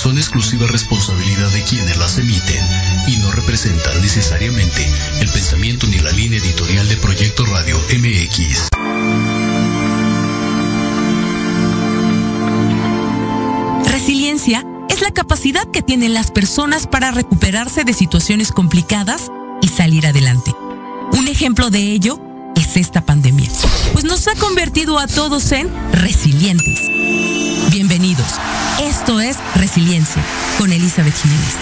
[0.00, 2.64] son exclusiva responsabilidad de quienes las emiten
[3.06, 8.68] y no representan necesariamente el pensamiento ni la línea editorial de Proyecto Radio MX.
[13.92, 20.06] Resiliencia es la capacidad que tienen las personas para recuperarse de situaciones complicadas y salir
[20.06, 20.54] adelante.
[21.12, 22.18] Un ejemplo de ello
[22.56, 23.50] es esta pandemia,
[23.92, 26.88] pues nos ha convertido a todos en resilientes.
[27.70, 27.89] Bienvenidos.
[29.18, 30.22] Es Resiliencia
[30.56, 31.56] con Elizabeth Jiménez.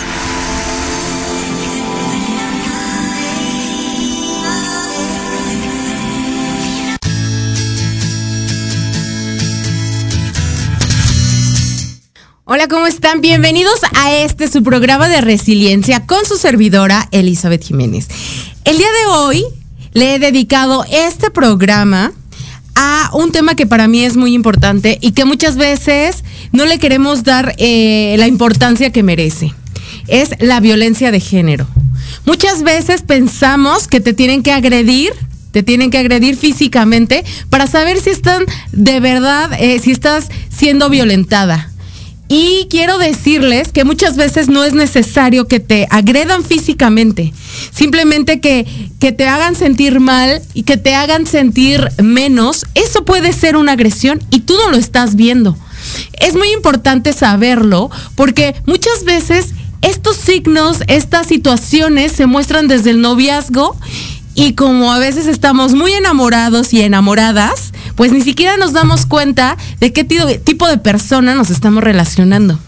[12.44, 13.22] Hola, ¿cómo están?
[13.22, 18.08] Bienvenidos a este su programa de resiliencia con su servidora Elizabeth Jiménez.
[18.64, 19.44] El día de hoy
[19.94, 22.12] le he dedicado este programa
[22.74, 26.78] a un tema que para mí es muy importante y que muchas veces no le
[26.78, 29.52] queremos dar eh, la importancia que merece.
[30.06, 31.66] Es la violencia de género.
[32.24, 35.12] Muchas veces pensamos que te tienen que agredir
[35.52, 40.90] te tienen que agredir físicamente para saber si están de verdad, eh, si estás siendo
[40.90, 41.70] violentada.
[42.28, 47.32] Y quiero decirles que muchas veces no es necesario que te agredan físicamente,
[47.72, 48.66] simplemente que,
[49.00, 53.72] que te hagan sentir mal y que te hagan sentir menos, eso puede ser una
[53.72, 55.56] agresión y tú no lo estás viendo.
[56.12, 63.00] Es muy importante saberlo porque muchas veces estos signos, estas situaciones se muestran desde el
[63.00, 63.76] noviazgo
[64.34, 69.56] y como a veces estamos muy enamorados y enamoradas, pues ni siquiera nos damos cuenta
[69.80, 72.58] de qué tipo de persona nos estamos relacionando.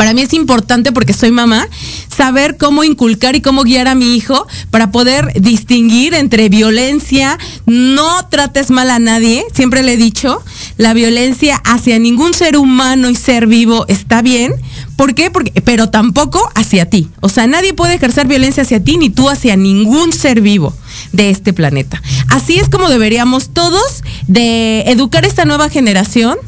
[0.00, 1.68] Para mí es importante porque soy mamá
[2.08, 8.26] saber cómo inculcar y cómo guiar a mi hijo para poder distinguir entre violencia, no
[8.30, 10.42] trates mal a nadie, siempre le he dicho,
[10.78, 14.54] la violencia hacia ningún ser humano y ser vivo está bien,
[14.96, 15.30] ¿por qué?
[15.30, 17.10] Porque, pero tampoco hacia ti.
[17.20, 20.74] O sea, nadie puede ejercer violencia hacia ti ni tú hacia ningún ser vivo
[21.12, 22.00] de este planeta.
[22.28, 26.38] Así es como deberíamos todos de educar esta nueva generación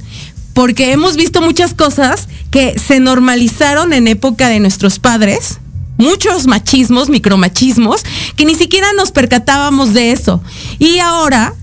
[0.55, 5.59] porque hemos visto muchas cosas que se normalizaron en época de nuestros padres,
[5.97, 8.03] muchos machismos, micromachismos,
[8.37, 10.41] que ni siquiera nos percatábamos de eso.
[10.79, 11.55] Y ahora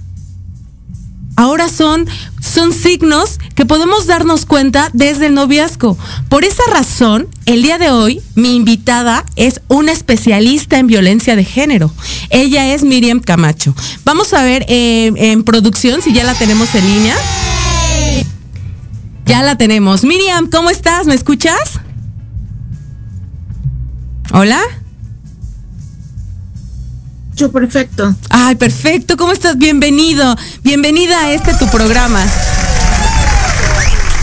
[1.39, 2.05] ahora son,
[2.41, 5.97] son signos que podemos darnos cuenta desde el noviazgo.
[6.27, 11.45] Por esa razón, el día de hoy, mi invitada es una especialista en violencia de
[11.45, 11.93] género.
[12.29, 13.73] Ella es Miriam Camacho.
[14.03, 17.15] Vamos a ver eh, en producción si ya la tenemos en línea.
[19.29, 20.03] Ya la tenemos.
[20.03, 21.05] Miriam, ¿cómo estás?
[21.05, 21.79] ¿Me escuchas?
[24.33, 24.59] Hola
[27.47, 28.13] perfecto.
[28.29, 29.15] Ay, perfecto.
[29.15, 29.57] ¿Cómo estás?
[29.57, 30.35] Bienvenido.
[30.61, 32.25] Bienvenida a este tu programa.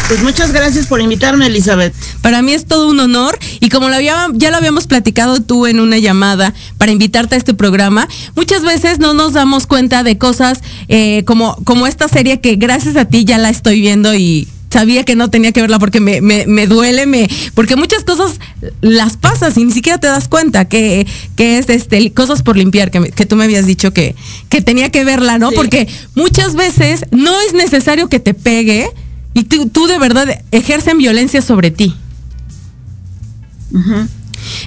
[0.09, 1.95] Pues muchas gracias por invitarme, Elizabeth.
[2.21, 5.67] Para mí es todo un honor y como lo había, ya lo habíamos platicado tú
[5.67, 10.17] en una llamada para invitarte a este programa, muchas veces no nos damos cuenta de
[10.17, 14.47] cosas eh, como, como esta serie que gracias a ti ya la estoy viendo y
[14.77, 18.39] sabía que no tenía que verla porque me, me, duele, me, porque muchas cosas
[18.83, 22.91] las pasas y ni siquiera te das cuenta que, que es este, cosas por limpiar,
[22.91, 24.15] que, que tú me habías dicho que,
[24.51, 25.51] que tenía que verla, ¿no?
[25.53, 28.91] Porque muchas veces no es necesario que te pegue
[29.33, 31.95] y tú, de verdad ejercen violencia sobre ti.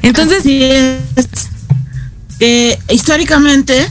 [0.02, 0.44] Entonces...
[2.42, 3.86] Eh, históricamente,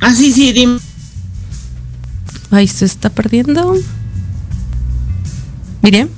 [0.00, 0.78] así sí, dime.
[2.50, 3.74] Ay, se está perdiendo.
[5.82, 6.08] Mire.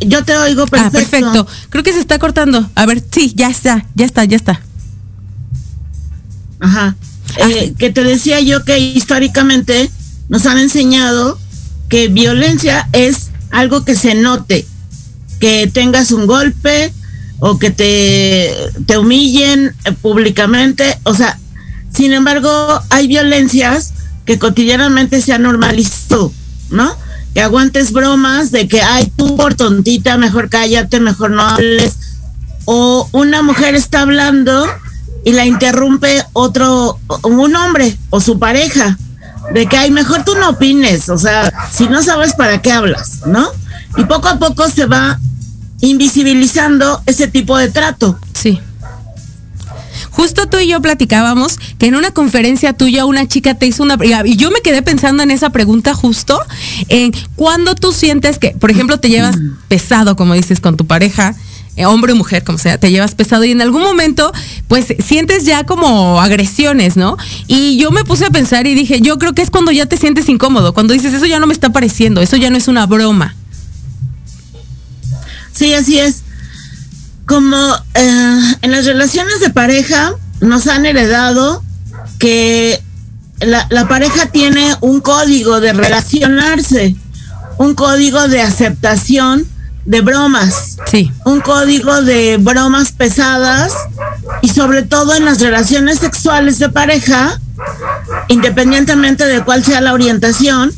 [0.00, 0.98] Yo te oigo ah, perfecto.
[0.98, 1.00] Ah,
[1.32, 1.46] perfecto.
[1.68, 2.68] Creo que se está cortando.
[2.74, 4.60] A ver, sí, ya está, ya está, ya está.
[6.60, 6.96] Ajá.
[7.40, 9.90] Ah, eh, que te decía yo que históricamente
[10.28, 11.38] nos han enseñado
[11.88, 14.66] que violencia es algo que se note,
[15.38, 16.92] que tengas un golpe
[17.38, 18.52] o que te,
[18.86, 20.98] te humillen eh, públicamente.
[21.04, 21.38] O sea,
[21.94, 22.50] sin embargo,
[22.90, 23.92] hay violencias
[24.24, 26.32] que cotidianamente se han normalizado
[26.70, 26.96] ¿no?
[27.34, 31.96] Que aguantes bromas de que, ay, tú por tontita, mejor cállate, mejor no hables.
[32.64, 34.66] O una mujer está hablando
[35.24, 38.96] y la interrumpe otro, un hombre o su pareja.
[39.52, 43.26] de que, ay, mejor tú no opines, o sea, si no sabes para qué hablas,
[43.26, 43.48] ¿no?
[43.96, 45.20] Y poco a poco se va
[45.80, 48.18] invisibilizando ese tipo de trato.
[50.16, 53.98] Justo tú y yo platicábamos que en una conferencia tuya una chica te hizo una
[54.24, 56.40] y yo me quedé pensando en esa pregunta justo
[56.88, 59.36] en cuando tú sientes que, por ejemplo, te llevas
[59.68, 61.34] pesado, como dices, con tu pareja,
[61.76, 64.32] eh, hombre o mujer, como sea, te llevas pesado y en algún momento,
[64.68, 67.18] pues sientes ya como agresiones, ¿no?
[67.46, 69.98] Y yo me puse a pensar y dije, yo creo que es cuando ya te
[69.98, 72.86] sientes incómodo, cuando dices, eso ya no me está pareciendo, eso ya no es una
[72.86, 73.36] broma.
[75.52, 76.22] Sí, así es.
[77.26, 81.62] Como eh, en las relaciones de pareja nos han heredado
[82.18, 82.82] que
[83.40, 86.96] la, la pareja tiene un código de relacionarse,
[87.58, 89.46] un código de aceptación
[89.86, 90.76] de bromas.
[90.90, 91.10] Sí.
[91.24, 93.72] Un código de bromas pesadas
[94.42, 97.40] y sobre todo en las relaciones sexuales de pareja,
[98.28, 100.72] independientemente de cuál sea la orientación,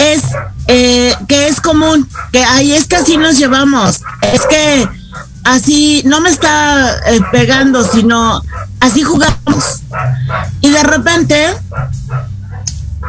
[0.00, 0.22] es
[0.66, 4.88] eh, que es común, que ahí es que así nos llevamos, es que
[5.46, 8.42] así no me está eh, pegando, sino
[8.80, 9.82] así jugamos.
[10.60, 11.54] Y de repente,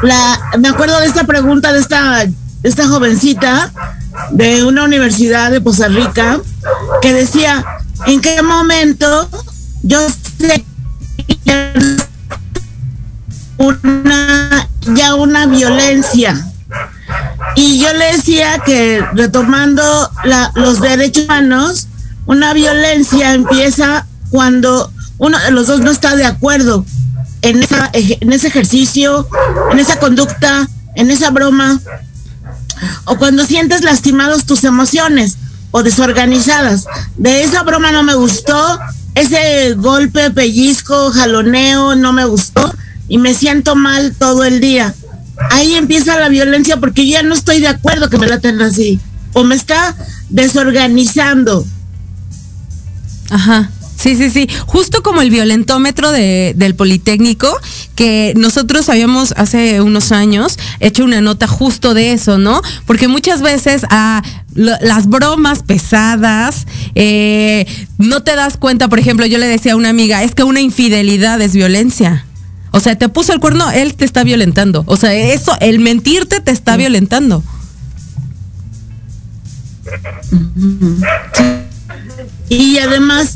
[0.04, 2.26] la, me acuerdo de esta pregunta de esta,
[2.64, 3.72] esta jovencita
[4.32, 6.40] de una universidad de Costa Rica
[7.02, 7.66] que decía,
[8.06, 9.28] ¿en qué momento
[9.82, 10.08] yo
[10.38, 10.64] sé
[13.58, 16.40] una, ya una violencia?
[17.56, 21.87] Y yo le decía que retomando la, los derechos humanos,
[22.28, 26.86] una violencia empieza cuando uno de los dos no está de acuerdo
[27.42, 29.28] en, esa, ese ejercicio,
[29.72, 31.80] en esa conducta, en esa broma,
[33.06, 35.38] o cuando sientes lastimados tus emociones
[35.72, 36.86] o desorganizadas.
[37.16, 38.80] De esa broma no me gustó,
[39.16, 42.74] ese golpe, pellizco, jaloneo no me gustó
[43.08, 44.94] y me siento mal todo el día.
[45.52, 49.00] Ahí empieza la violencia porque ya no estoy de acuerdo que me tengan así.
[49.34, 49.96] O me está
[50.30, 51.66] desorganizando.
[53.30, 53.70] Ajá.
[53.98, 54.48] Sí, sí, sí.
[54.68, 57.52] Justo como el violentómetro de, del Politécnico,
[57.96, 62.62] que nosotros habíamos hace unos años hecho una nota justo de eso, ¿no?
[62.86, 64.22] Porque muchas veces a
[64.54, 67.66] las bromas pesadas, eh,
[67.98, 70.62] no te das cuenta, por ejemplo, yo le decía a una amiga, es que una
[70.62, 72.24] infidelidad es violencia.
[72.72, 74.84] O sea, te puso el cuerno, él te está violentando.
[74.86, 77.44] O sea, eso, el mentirte te está violentando.
[82.50, 83.36] Y además,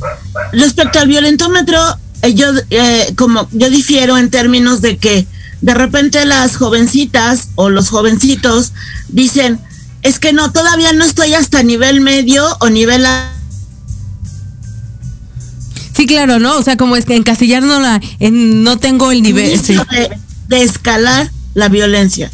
[0.51, 1.79] respecto al violentómetro,
[2.21, 5.27] eh, yo eh, como yo difiero en términos de que
[5.61, 8.73] de repente las jovencitas o los jovencitos
[9.09, 9.59] dicen,
[10.01, 13.05] es que no, todavía no estoy hasta nivel medio o nivel
[15.95, 16.57] Sí, claro, ¿no?
[16.57, 19.75] O sea, como es que encasillándola en no tengo el nivel sí.
[19.91, 22.31] de, de, escalar la violencia.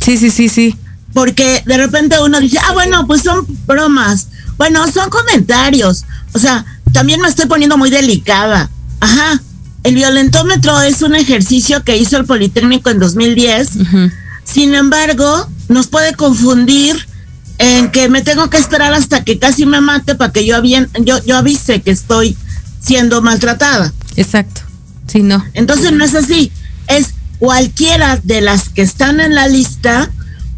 [0.00, 0.76] Sí, sí, sí, sí.
[1.16, 4.26] Porque de repente uno dice, ah, bueno, pues son bromas.
[4.58, 6.04] Bueno, son comentarios.
[6.34, 8.68] O sea, también me estoy poniendo muy delicada.
[9.00, 9.40] Ajá.
[9.82, 13.76] El violentómetro es un ejercicio que hizo el Politécnico en 2010.
[13.76, 14.12] Uh -huh.
[14.44, 17.08] Sin embargo, nos puede confundir
[17.56, 20.90] en que me tengo que esperar hasta que casi me mate para que yo, bien,
[21.02, 22.36] yo, yo avise que estoy
[22.78, 23.90] siendo maltratada.
[24.16, 24.60] Exacto.
[25.06, 25.42] Sí, no.
[25.54, 26.52] Entonces no es así.
[26.88, 30.10] Es cualquiera de las que están en la lista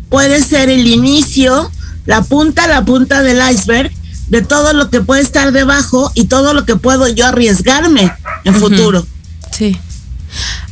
[0.09, 1.71] puede ser el inicio,
[2.07, 3.91] la punta, la punta del iceberg
[4.29, 8.13] de todo lo que puede estar debajo y todo lo que puedo yo arriesgarme
[8.45, 8.61] en uh -huh.
[8.61, 9.07] futuro.
[9.57, 9.79] Sí.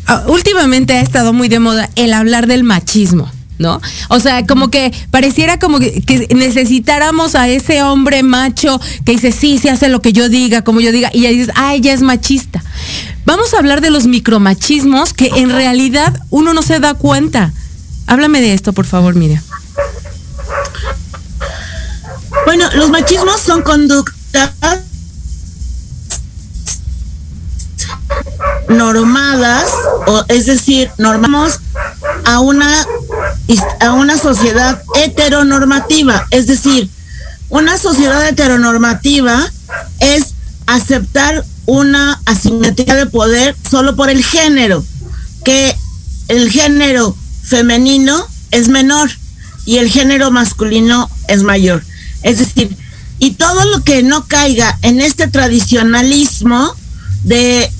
[0.08, 3.30] Uh, últimamente ha estado muy de moda el hablar del machismo.
[3.58, 3.80] ¿no?
[4.08, 9.32] O sea, como que pareciera como que, que, necesitáramos a ese hombre macho que dice,
[9.32, 11.92] sí, se hace lo que yo diga, como yo diga, y ya dices, ah, ella
[11.92, 12.62] es machista.
[13.24, 17.52] Vamos a hablar de los micromachismos que en realidad uno no se da cuenta.
[18.06, 19.42] Háblame de esto, por favor, Miriam.
[22.44, 24.52] Bueno, los machismos son conductas
[28.68, 29.64] normadas,
[30.06, 31.60] o es decir, normamos
[32.24, 32.86] a una,
[33.80, 36.88] a una sociedad heteronormativa, es decir,
[37.48, 39.50] una sociedad heteronormativa
[40.00, 40.34] es
[40.66, 44.84] aceptar una asimetría de poder solo por el género,
[45.44, 45.76] que
[46.28, 49.10] el género femenino es menor
[49.64, 51.82] y el género masculino es mayor.
[52.22, 52.76] Es decir,
[53.18, 56.74] y todo lo que no caiga en este tradicionalismo
[57.24, 57.70] de,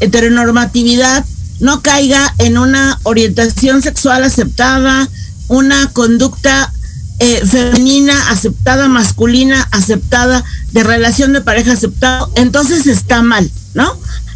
[0.00, 1.24] heteronormatividad
[1.60, 5.08] no caiga en una orientación sexual aceptada,
[5.48, 6.72] una conducta
[7.18, 13.90] eh, femenina aceptada, masculina aceptada, de relación de pareja aceptado, entonces está mal, ¿no?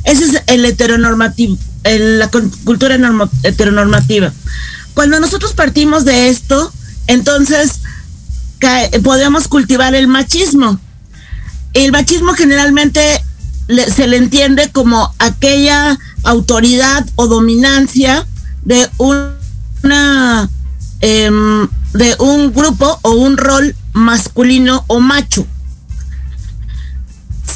[0.04, 2.98] Ese es el heteronormativo, la cultura
[3.42, 4.32] heteronormativa.
[4.94, 6.72] Cuando nosotros partimos de esto,
[7.06, 7.80] entonces
[9.02, 10.78] podemos cultivar el machismo.
[11.74, 13.00] El machismo generalmente
[13.94, 18.26] se le entiende como aquella autoridad o dominancia
[18.64, 20.48] de una
[21.00, 25.46] em, de un grupo o un rol masculino o macho.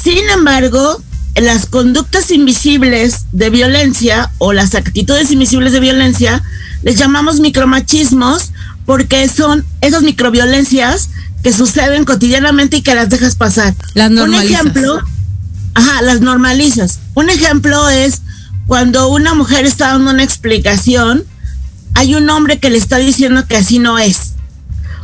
[0.03, 1.01] Sin embargo,
[1.39, 6.43] las conductas invisibles de violencia o las actitudes invisibles de violencia
[6.83, 8.51] les llamamos micromachismos
[8.85, 11.09] porque son esas microviolencias
[11.43, 13.75] que suceden cotidianamente y que las dejas pasar.
[13.93, 14.61] Las normalizas.
[14.61, 15.01] Un ejemplo,
[15.73, 16.99] ajá, las normalizas.
[17.13, 18.21] Un ejemplo es
[18.65, 21.23] cuando una mujer está dando una explicación,
[21.93, 24.33] hay un hombre que le está diciendo que así no es.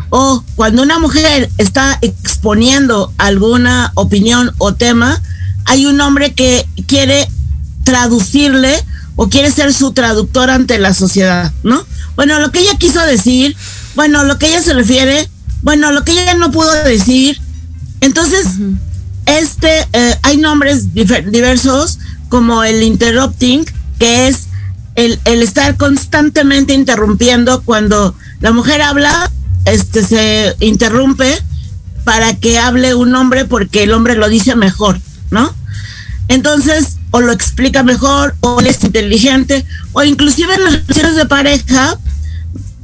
[0.10, 5.22] O cuando una mujer está exponiendo alguna opinión o tema,
[5.65, 7.27] hay un hombre que quiere
[7.84, 8.75] traducirle
[9.15, 11.86] o quiere ser su traductor ante la sociedad, ¿no?
[12.15, 13.55] Bueno, lo que ella quiso decir,
[13.96, 15.29] bueno, lo que ella se refiere,
[15.62, 17.39] bueno, lo que ella no pudo decir.
[18.01, 18.46] Entonces,
[19.25, 23.65] este, eh, hay nombres diversos como el interrupting,
[24.00, 24.48] que es
[24.96, 29.32] el, el estar constantemente interrumpiendo cuando la mujer habla
[29.65, 31.41] este se interrumpe
[32.03, 35.00] para que hable un hombre porque el hombre lo dice mejor,
[35.34, 35.54] ¿no?
[36.30, 41.98] Entonces, o lo explica mejor, o es inteligente, o inclusive en las relaciones de pareja,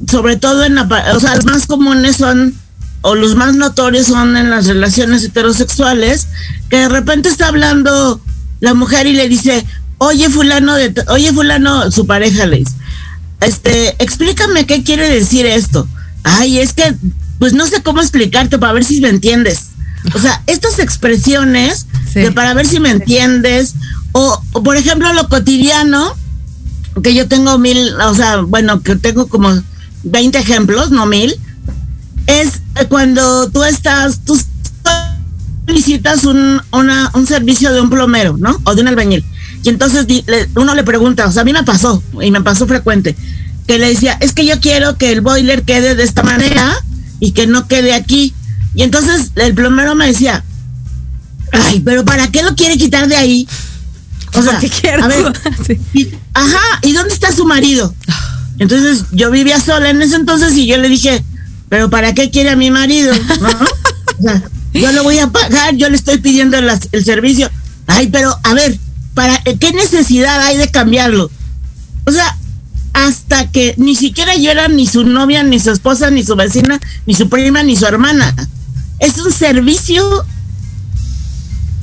[0.08, 0.82] sobre todo en la,
[1.14, 2.54] o sea, los más comunes son,
[3.00, 6.26] o los más notorios son en las relaciones heterosexuales,
[6.68, 8.20] que de repente está hablando
[8.60, 9.64] la mujer y le dice,
[9.98, 12.72] oye fulano, de, oye fulano, su pareja le dice,
[13.40, 15.88] este, explícame qué quiere decir esto
[16.22, 16.94] Ay, es que,
[17.38, 19.68] pues no sé cómo explicarte para ver si me entiendes.
[20.14, 21.86] O sea, estas expresiones
[22.34, 23.74] para ver si me entiendes,
[24.12, 26.14] o, por ejemplo lo cotidiano,
[27.02, 29.50] que yo tengo mil, o sea, bueno, que tengo como
[30.04, 31.34] 20 ejemplos, no mil,
[32.26, 34.38] es cuando tú estás, tú
[35.66, 38.60] solicitas un, una, un servicio de un plomero, ¿no?
[38.64, 39.24] O de un albañil.
[39.62, 40.06] Y entonces
[40.56, 43.16] uno le pregunta, o sea, a mí me pasó, y me pasó frecuente
[43.70, 46.74] que le decía, es que yo quiero que el boiler quede de esta manera
[47.20, 48.34] y que no quede aquí.
[48.74, 50.42] Y entonces el plomero me decía,
[51.52, 53.48] ay, pero ¿para qué lo quiere quitar de ahí?
[54.34, 54.60] O sea,
[55.02, 55.32] a ver,
[56.34, 57.92] ajá, ¿y dónde está su marido?
[58.58, 61.24] Entonces yo vivía sola en ese entonces y yo le dije,
[61.68, 63.12] pero ¿para qué quiere a mi marido?
[63.12, 64.42] O sea,
[64.72, 67.50] yo lo voy a pagar, yo le estoy pidiendo el servicio.
[67.86, 68.78] Ay, pero a ver,
[69.14, 71.30] ¿para qué necesidad hay de cambiarlo?
[72.06, 72.36] O sea,
[72.92, 76.78] hasta que ni siquiera yo era ni su novia, ni su esposa, ni su vecina,
[77.06, 78.34] ni su prima, ni su hermana.
[78.98, 80.24] Es un servicio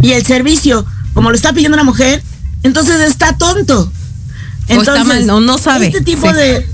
[0.01, 2.23] y el servicio, como lo está pidiendo una mujer,
[2.63, 3.91] entonces está tonto.
[4.67, 5.87] Entonces, no, no sabe.
[5.87, 6.67] Este tipo de...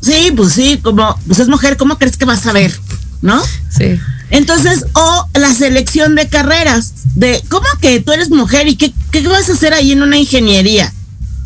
[0.00, 2.78] Sí, pues sí, como, pues es mujer, ¿cómo crees que va a saber?
[3.22, 3.42] ¿No?
[3.70, 3.98] Sí.
[4.30, 9.26] Entonces, o la selección de carreras, de, ¿cómo que tú eres mujer y qué, qué
[9.26, 10.92] vas a hacer ahí en una ingeniería?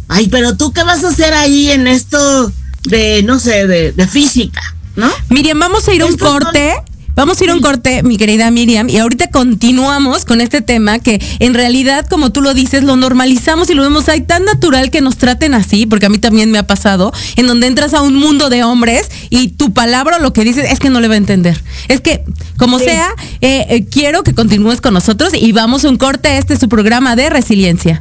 [0.09, 2.53] Ay, pero tú qué vas a hacer ahí en esto
[2.85, 4.63] de, no sé, de, física,
[4.97, 5.11] ¿no?
[5.29, 6.75] Miriam, vamos a ir a un corte.
[7.19, 11.01] Vamos a ir a un corte, mi querida Miriam, y ahorita continuamos con este tema
[11.01, 14.93] que en realidad, como tú lo dices, lo normalizamos y lo vemos ahí tan natural
[14.93, 18.03] que nos traten así, porque a mí también me ha pasado, en donde entras a
[18.03, 21.15] un mundo de hombres y tu palabra lo que dices es que no le va
[21.15, 21.61] a entender.
[21.89, 22.23] Es que,
[22.57, 23.09] como sea,
[23.41, 26.39] eh, eh, quiero que continúes con nosotros y vamos a un corte.
[26.39, 28.01] Este es su programa de resiliencia.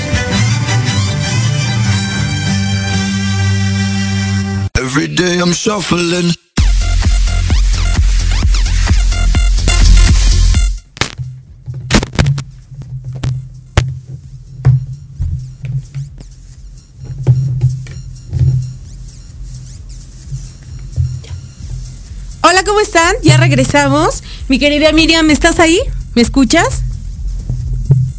[4.93, 6.33] Every day I'm shuffling.
[22.41, 23.15] Hola, ¿cómo están?
[23.23, 24.23] Ya regresamos.
[24.49, 25.79] Mi querida Miriam, ¿estás ahí?
[26.15, 26.81] ¿Me escuchas?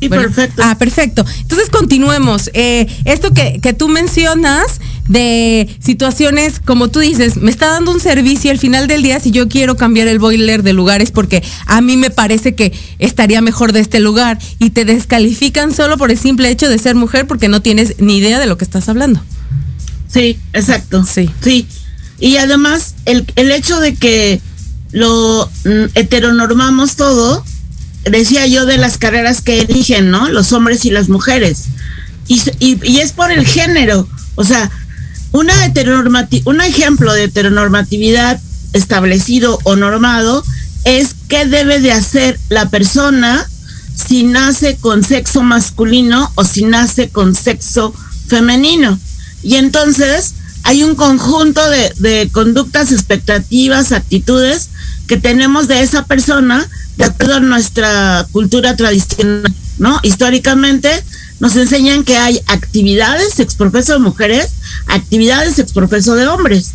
[0.01, 0.63] Sí, Bueno, perfecto.
[0.65, 1.27] Ah, perfecto.
[1.43, 2.51] Entonces continuemos.
[2.55, 8.01] Eh, esto que, que tú mencionas de situaciones, como tú dices, me está dando un
[8.01, 11.43] servicio y al final del día si yo quiero cambiar el boiler de lugares porque
[11.67, 16.11] a mí me parece que estaría mejor de este lugar y te descalifican solo por
[16.11, 18.89] el simple hecho de ser mujer porque no tienes ni idea de lo que estás
[18.89, 19.21] hablando.
[20.09, 21.05] Sí, exacto.
[21.05, 21.31] Sí.
[21.43, 21.67] Sí.
[22.21, 24.41] Y además, el, el hecho de que
[24.93, 27.45] lo mm, heteronormamos todo,
[28.05, 30.29] decía yo de las carreras que eligen, ¿no?
[30.29, 31.65] Los hombres y las mujeres.
[32.29, 34.07] Y, y, y es por el género.
[34.35, 34.71] O sea,
[35.33, 35.53] una
[36.45, 38.41] un ejemplo de heteronormatividad
[38.73, 40.45] establecido o normado
[40.85, 43.49] es qué debe de hacer la persona
[43.95, 47.95] si nace con sexo masculino o si nace con sexo
[48.27, 48.99] femenino.
[49.43, 54.71] Y entonces hay un conjunto de, de conductas, expectativas, actitudes
[55.07, 59.99] que tenemos de esa persona de acuerdo a nuestra cultura tradicional, ¿no?
[60.03, 60.91] Históricamente
[61.41, 64.51] nos enseñan que hay actividades exprofeso de mujeres,
[64.87, 66.73] actividades exprofeso de hombres.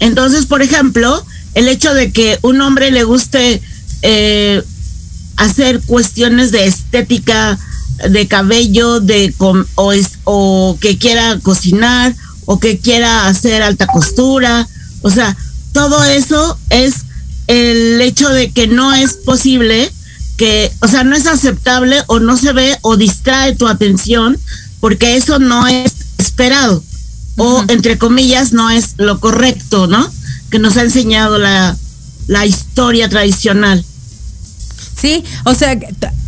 [0.00, 3.60] Entonces, por ejemplo, el hecho de que un hombre le guste
[4.02, 4.62] eh,
[5.36, 7.58] hacer cuestiones de estética
[8.10, 9.32] de cabello de
[9.76, 14.68] o, es- o que quiera cocinar o que quiera hacer alta costura
[15.02, 15.36] o sea
[15.72, 16.94] todo eso es
[17.46, 19.90] el hecho de que no es posible
[20.36, 24.36] que o sea no es aceptable o no se ve o distrae tu atención
[24.80, 26.82] porque eso no es esperado
[27.36, 30.08] o entre comillas no es lo correcto no
[30.50, 31.76] que nos ha enseñado la
[32.26, 33.84] la historia tradicional.
[34.96, 35.78] Sí, o sea,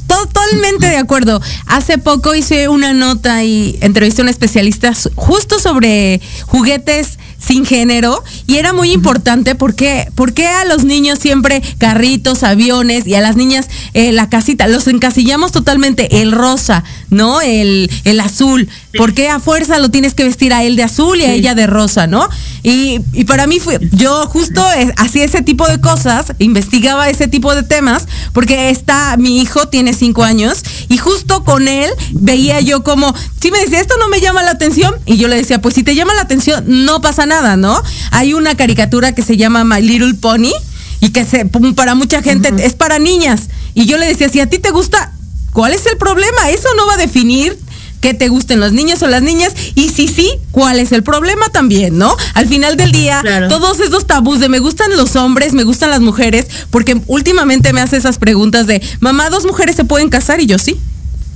[0.07, 1.41] totalmente de acuerdo.
[1.67, 8.23] Hace poco hice una nota y entrevisté a un especialista justo sobre juguetes sin género
[8.47, 13.37] y era muy importante porque, porque a los niños siempre carritos, aviones y a las
[13.37, 17.41] niñas eh, la casita, los encasillamos totalmente el rosa, ¿no?
[17.41, 18.69] El, el azul.
[18.97, 21.55] ¿Por qué a fuerza lo tienes que vestir a él de azul y a ella
[21.55, 22.29] de rosa, ¿no?
[22.63, 27.29] Y, y para mí fue, yo justo eh, hacía ese tipo de cosas, investigaba ese
[27.29, 32.61] tipo de temas, porque está, mi hijo tiene cinco años, y justo con él veía
[32.61, 35.61] yo como, si me decía, esto no me llama la atención, y yo le decía,
[35.61, 37.83] pues si te llama la atención, no pasa nada, ¿no?
[38.11, 40.53] Hay una caricatura que se llama My Little Pony,
[41.01, 44.49] y que se, para mucha gente es para niñas, y yo le decía, si a
[44.49, 45.13] ti te gusta,
[45.53, 46.51] ¿cuál es el problema?
[46.51, 47.59] Eso no va a definir
[48.01, 51.49] que te gusten los niños o las niñas y si sí, ¿cuál es el problema
[51.49, 52.15] también, no?
[52.35, 53.49] Al final del día, Claro.
[53.49, 57.81] todos esos tabús de me gustan los hombres, me gustan las mujeres, porque últimamente me
[57.81, 60.79] hace esas preguntas de, mamá, dos mujeres se pueden casar y yo sí.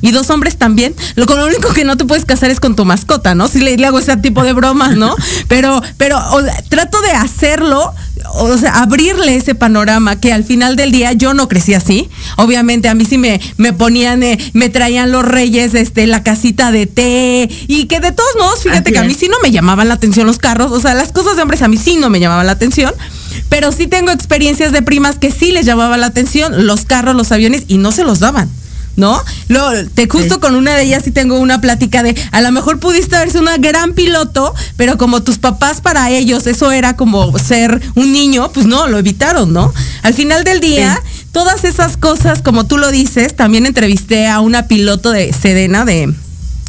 [0.02, 0.94] Y dos hombres también.
[1.16, 3.48] Lo, con lo único que no te puedes casar es con tu mascota, ¿no?
[3.48, 5.14] Si le, le hago ese tipo de bromas, ¿no?
[5.48, 7.92] Pero, pero o trato de hacerlo,
[8.34, 12.08] o sea, abrirle ese panorama que al final del día yo no crecí así.
[12.36, 16.70] Obviamente a mí sí me, me ponían, eh, me traían los reyes, este, la casita
[16.70, 17.48] de té.
[17.66, 19.94] Y que de todos modos, fíjate Así que a mí sí no me llamaban la
[19.94, 20.72] atención los carros.
[20.72, 22.92] O sea, las cosas de hombres a mí sí no me llamaban la atención.
[23.48, 27.32] Pero sí tengo experiencias de primas que sí les llamaba la atención los carros, los
[27.32, 28.48] aviones y no se los daban.
[29.00, 29.18] ¿No?
[29.48, 32.78] Lo, te justo con una de ellas sí tengo una plática de a lo mejor
[32.78, 37.80] pudiste haberse una gran piloto, pero como tus papás para ellos eso era como ser
[37.94, 39.72] un niño, pues no, lo evitaron, ¿no?
[40.02, 41.00] Al final del día,
[41.32, 46.12] todas esas cosas, como tú lo dices, también entrevisté a una piloto de Sedena de,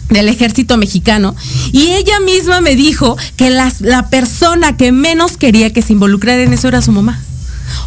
[0.09, 1.35] del ejército mexicano
[1.73, 6.41] y ella misma me dijo que las- la persona que menos quería que se involucrara
[6.43, 7.19] en eso era su mamá.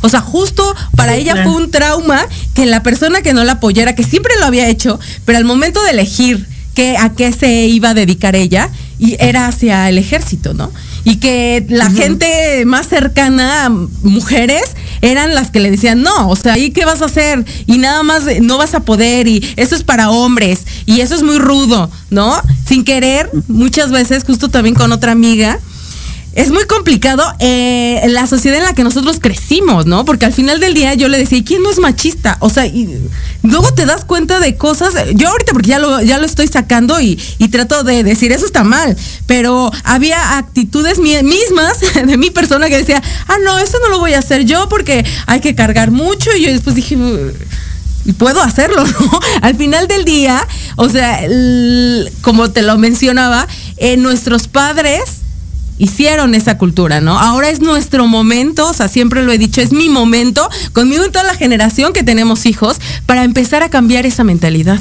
[0.04, 0.62] O sea, justo
[0.96, 4.44] para ella fue un trauma que la persona que no la apoyara, que siempre lo
[4.44, 8.68] había hecho, pero al momento de elegir que, a qué se iba a dedicar ella,
[8.98, 10.70] y era hacia el ejército, ¿no?
[11.04, 13.70] Y que la gente más cercana,
[14.02, 17.42] mujeres, eran las que le decían, no, o sea, ¿y qué vas a hacer?
[17.64, 21.22] Y nada más no vas a poder, y eso es para hombres, y eso es
[21.22, 22.42] muy rudo, ¿no?
[22.68, 25.60] Sin querer, muchas veces, justo también con otra amiga,
[26.34, 30.04] es muy complicado eh, la sociedad en la que nosotros crecimos, ¿no?
[30.04, 32.36] Porque al final del día yo le decía, ¿y quién no es machista?
[32.40, 32.98] O sea, y
[33.42, 37.00] luego te das cuenta de cosas, yo ahorita porque ya lo, ya lo estoy sacando
[37.00, 42.68] y, y trato de decir, eso está mal, pero había actitudes mismas de mi persona
[42.68, 45.90] que decía, ah, no, eso no lo voy a hacer yo porque hay que cargar
[45.90, 46.96] mucho y yo después dije...
[48.06, 49.20] Y puedo hacerlo, ¿no?
[49.40, 51.20] Al final del día, o sea,
[52.20, 55.23] como te lo mencionaba, eh, nuestros padres
[55.78, 57.18] hicieron esa cultura, ¿no?
[57.18, 61.10] Ahora es nuestro momento, o sea, siempre lo he dicho, es mi momento, conmigo y
[61.10, 64.80] toda la generación que tenemos hijos, para empezar a cambiar esa mentalidad.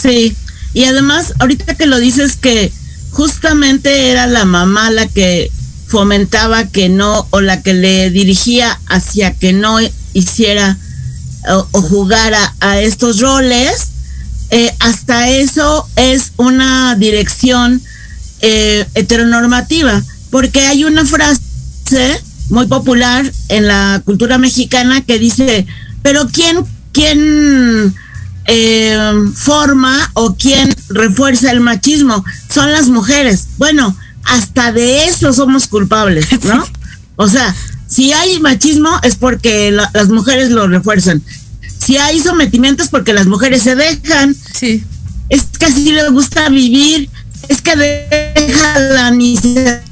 [0.00, 0.34] Sí,
[0.74, 2.72] y además, ahorita que lo dices que
[3.10, 5.50] justamente era la mamá la que
[5.86, 9.78] fomentaba que no, o la que le dirigía hacia que no
[10.12, 10.78] hiciera
[11.48, 13.88] o, jugara a estos roles,
[14.50, 17.82] eh, hasta eso es una dirección
[18.42, 25.66] eh, heteronormativa, porque hay una frase muy popular en la cultura mexicana que dice,
[26.02, 27.94] pero ¿quién, quién
[28.46, 32.24] eh, forma o quién refuerza el machismo?
[32.52, 33.48] Son las mujeres.
[33.58, 36.64] Bueno, hasta de eso somos culpables, ¿no?
[37.16, 37.54] O sea,
[37.86, 41.22] si hay machismo es porque las mujeres lo refuerzan.
[41.78, 44.34] Si hay sometimiento es porque las mujeres se dejan.
[44.54, 44.84] Sí.
[45.28, 47.08] Es que así les gusta vivir
[47.48, 49.82] es que déjala ni se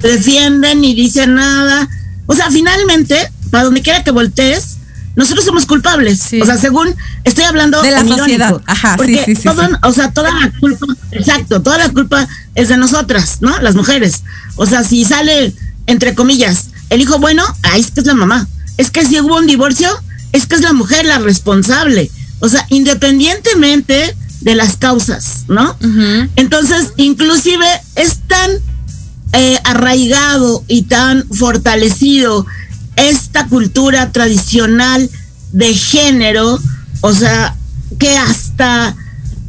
[0.00, 1.88] defienden ni dicen nada.
[2.26, 4.78] O sea, finalmente, para donde quiera que voltees,
[5.16, 6.32] nosotros somos culpables.
[6.40, 8.60] O sea, según estoy hablando de la sociedad.
[8.66, 9.36] Ajá, porque
[9.82, 13.56] o sea, toda la culpa, exacto, toda la culpa es de nosotras, ¿no?
[13.60, 14.22] Las mujeres.
[14.56, 15.52] O sea, si sale
[15.86, 18.46] entre comillas el hijo bueno, ahí es que es la mamá.
[18.76, 19.88] Es que si hubo un divorcio,
[20.32, 22.10] es que es la mujer la responsable.
[22.40, 25.76] O sea, independientemente de las causas, ¿no?
[26.36, 27.66] Entonces, inclusive
[27.96, 28.50] es tan
[29.32, 32.46] eh, arraigado y tan fortalecido
[32.96, 35.10] esta cultura tradicional
[35.52, 36.60] de género,
[37.00, 37.56] o sea,
[37.98, 38.94] que hasta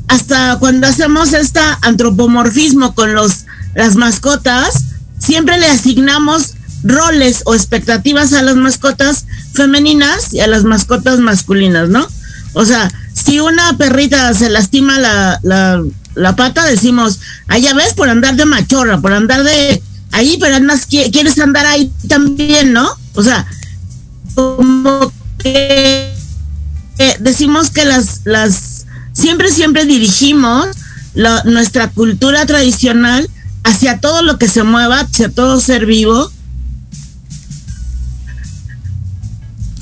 [0.07, 3.45] hasta cuando hacemos este antropomorfismo con los
[3.75, 4.85] las mascotas,
[5.19, 11.89] siempre le asignamos roles o expectativas a las mascotas femeninas y a las mascotas masculinas,
[11.89, 12.07] ¿no?
[12.53, 12.89] O sea,
[13.25, 15.39] si una perrita se lastima la,
[16.13, 20.85] la, pata, decimos, allá ves por andar de machorra, por andar de ahí, pero andas,
[20.85, 22.87] quieres andar ahí también, ¿no?
[23.15, 23.47] O sea,
[24.35, 26.13] como que
[27.19, 30.67] decimos que las, las, siempre, siempre dirigimos
[31.45, 33.27] nuestra cultura tradicional
[33.63, 36.31] hacia todo lo que se mueva, hacia todo ser vivo.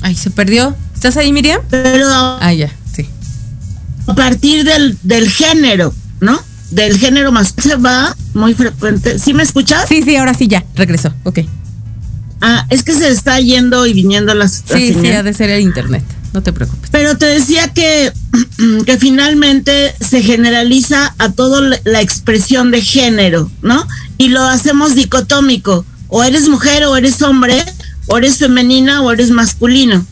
[0.00, 0.74] Ay, se perdió.
[0.94, 1.60] ¿Estás ahí, Miriam?
[1.68, 2.06] Pero.
[2.10, 2.72] Ah, ya
[4.06, 6.40] a partir del, del género, ¿no?
[6.70, 9.18] Del género más se va muy frecuente.
[9.18, 9.88] ¿Sí me escuchas?
[9.88, 11.40] Sí, sí, ahora sí ya, regresó, ok.
[12.40, 14.64] Ah, es que se está yendo y viniendo las...
[14.66, 16.90] Sí, sí, ha de ser el internet, no te preocupes.
[16.90, 18.12] Pero te decía que,
[18.86, 23.86] que finalmente se generaliza a toda la expresión de género, ¿no?
[24.18, 27.64] Y lo hacemos dicotómico, o eres mujer o eres hombre,
[28.06, 30.04] o eres femenina o eres masculino.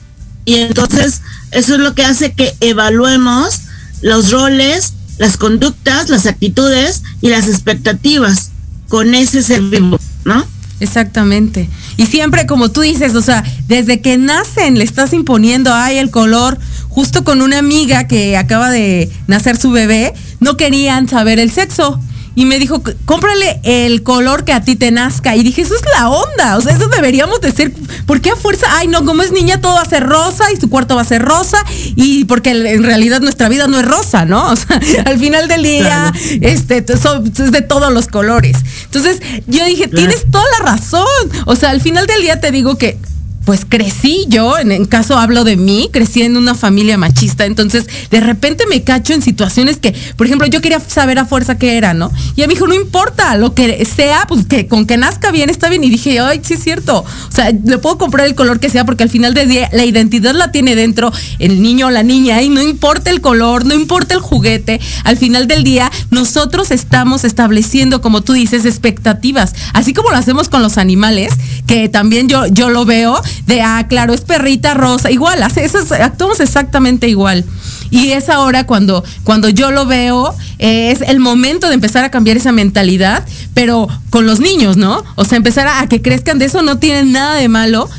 [0.44, 3.61] Y entonces eso es lo que hace que evaluemos
[4.02, 8.50] los roles, las conductas, las actitudes y las expectativas
[8.88, 10.44] con ese ser vivo, ¿no?
[10.80, 11.68] Exactamente.
[11.96, 16.10] Y siempre, como tú dices, o sea, desde que nacen le estás imponiendo, ay, el
[16.10, 16.58] color.
[16.88, 22.00] Justo con una amiga que acaba de nacer su bebé, no querían saber el sexo
[22.34, 25.36] y me dijo, cómprale el color que a ti te nazca.
[25.36, 27.72] Y dije, eso es la onda, o sea, eso deberíamos de ser,
[28.06, 28.66] ¿por qué a fuerza?
[28.70, 31.06] Ay, no, como es niña todo va a ser rosa y su cuarto va a
[31.06, 31.62] ser rosa
[31.94, 34.52] y porque en realidad nuestra vida no es rosa, ¿no?
[34.52, 38.56] O sea, al final del día, este, es de todos los colores.
[38.84, 41.06] Entonces, yo dije, tienes toda la razón.
[41.46, 42.98] O sea, al final del día te digo que
[43.44, 48.20] pues crecí yo, en, caso hablo de mí, crecí en una familia machista, entonces de
[48.20, 51.94] repente me cacho en situaciones que, por ejemplo, yo quería saber a fuerza qué era,
[51.94, 52.10] ¿no?
[52.36, 55.50] Y ella me dijo, no importa, lo que sea, pues que con que nazca bien
[55.50, 55.84] está bien.
[55.84, 56.98] Y dije, ay, sí es cierto.
[57.00, 59.84] O sea, le puedo comprar el color que sea porque al final del día la
[59.84, 63.74] identidad la tiene dentro el niño o la niña y no importa el color, no
[63.74, 69.92] importa el juguete, al final del día nosotros estamos estableciendo, como tú dices, expectativas, así
[69.92, 71.32] como lo hacemos con los animales,
[71.66, 76.40] que también yo, yo lo veo, de, ah, claro, es perrita rosa, igual, eso actuamos
[76.40, 77.44] exactamente igual.
[77.90, 82.38] Y es ahora cuando, cuando yo lo veo, es el momento de empezar a cambiar
[82.38, 85.04] esa mentalidad, pero con los niños, ¿no?
[85.16, 87.90] O sea, empezar a, que crezcan de eso no tiene nada de malo.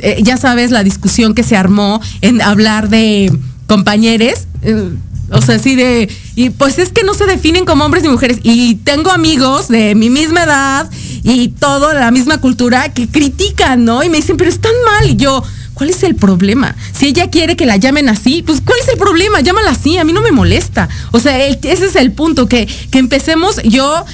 [0.00, 3.32] Eh, ya sabes la discusión que se armó en hablar de
[3.66, 4.46] compañeros.
[4.62, 4.90] Eh,
[5.30, 8.38] o sea, así de, y pues es que no se definen como hombres y mujeres.
[8.42, 10.90] Y tengo amigos de mi misma edad
[11.22, 14.02] y todo, la misma cultura, que critican, ¿no?
[14.02, 15.10] Y me dicen, pero están mal.
[15.10, 15.42] Y yo,
[15.74, 16.74] ¿cuál es el problema?
[16.92, 19.40] Si ella quiere que la llamen así, pues ¿cuál es el problema?
[19.40, 20.88] Llámala así, a mí no me molesta.
[21.12, 24.04] O sea, ese es el punto, que, que empecemos, yo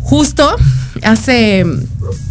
[0.00, 0.56] justo
[1.02, 1.64] hace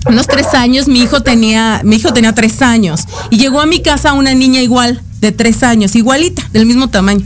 [0.06, 3.82] unos tres años, mi hijo tenía, mi hijo tenía tres años y llegó a mi
[3.82, 7.26] casa una niña igual, de tres años, igualita, del mismo tamaño.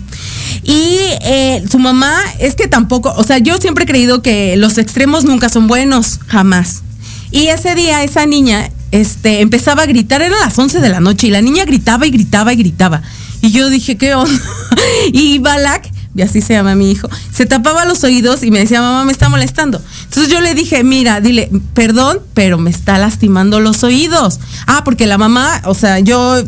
[0.63, 4.77] Y eh, su mamá es que tampoco, o sea, yo siempre he creído que los
[4.77, 6.84] extremos nunca son buenos, jamás.
[7.36, 11.28] Y ese día esa niña este, empezaba a gritar, era las 11 de la noche,
[11.28, 13.02] y la niña gritaba y gritaba y gritaba.
[13.41, 14.41] Y yo dije, ¿qué onda?
[15.12, 18.80] y Balak, y así se llama mi hijo, se tapaba los oídos y me decía,
[18.80, 19.82] mamá, me está molestando.
[20.06, 24.39] Entonces yo le dije, mira, dile, perdón, pero me está lastimando los oídos.
[24.65, 26.41] Ah, porque la mamá, o sea, yo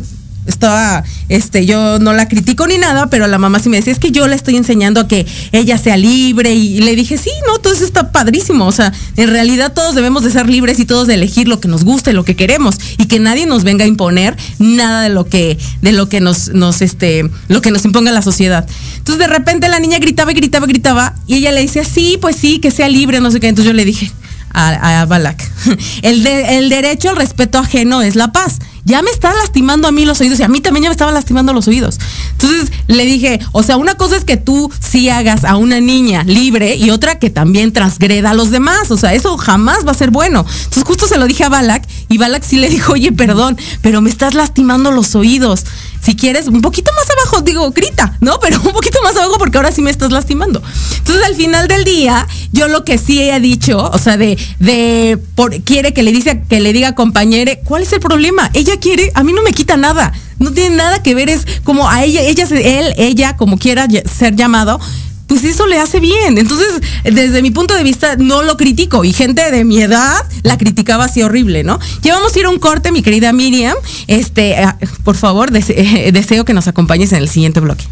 [0.48, 3.98] estaba, este, yo no la critico ni nada, pero la mamá sí me decía, es
[3.98, 7.58] que yo le estoy enseñando a que ella sea libre y, le dije, sí, no,
[7.58, 11.06] todo eso está padrísimo, o sea, en realidad todos debemos de ser libres y todos
[11.06, 13.88] de elegir lo que nos guste, lo que queremos y que nadie nos venga a
[13.88, 18.10] imponer nada de lo que, de lo que nos, nos, este, lo que nos imponga
[18.10, 18.66] la sociedad.
[18.96, 22.18] Entonces de repente la niña gritaba y gritaba y gritaba y ella le decía, sí,
[22.20, 24.10] pues sí, que sea libre, no sé qué, entonces yo le dije,
[24.50, 25.42] a, Balak.
[26.02, 28.58] El, el derecho al respeto ajeno es la paz
[28.88, 31.12] ya me está lastimando a mí los oídos y a mí también ya me estaba
[31.12, 31.98] lastimando los oídos.
[32.32, 36.24] Entonces le dije, o sea, una cosa es que tú sí hagas a una niña
[36.24, 38.90] libre y otra que también transgreda a los demás.
[38.90, 40.46] O sea, eso jamás va a ser bueno.
[40.48, 44.00] Entonces justo se lo dije a Balak y Balak sí le dijo, oye, perdón, pero
[44.00, 45.64] me estás lastimando los oídos.
[46.02, 48.38] Si quieres, un poquito más abajo, digo, grita, ¿no?
[48.40, 50.62] Pero un poquito más abajo porque ahora sí me estás lastimando.
[50.98, 55.18] Entonces al final del día, yo lo que sí he dicho, o sea, de, de,
[55.34, 58.50] por, quiere que le dice, que le diga compañere, ¿cuál es el problema?
[58.54, 60.12] Ella quiere, a mí no me quita nada.
[60.38, 64.36] No tiene nada que ver, es como a ella, ella, él, ella, como quiera ser
[64.36, 64.78] llamado,
[65.26, 66.38] pues eso le hace bien.
[66.38, 69.04] Entonces, desde mi punto de vista, no lo critico.
[69.04, 71.78] Y gente de mi edad la criticaba así horrible, ¿no?
[72.02, 73.76] Llevamos a ir a un corte, mi querida Miriam.
[74.06, 77.84] Este, ah, por favor, deseo que nos acompañes en el siguiente bloque.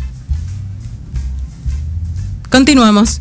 [2.51, 3.21] Continuamos.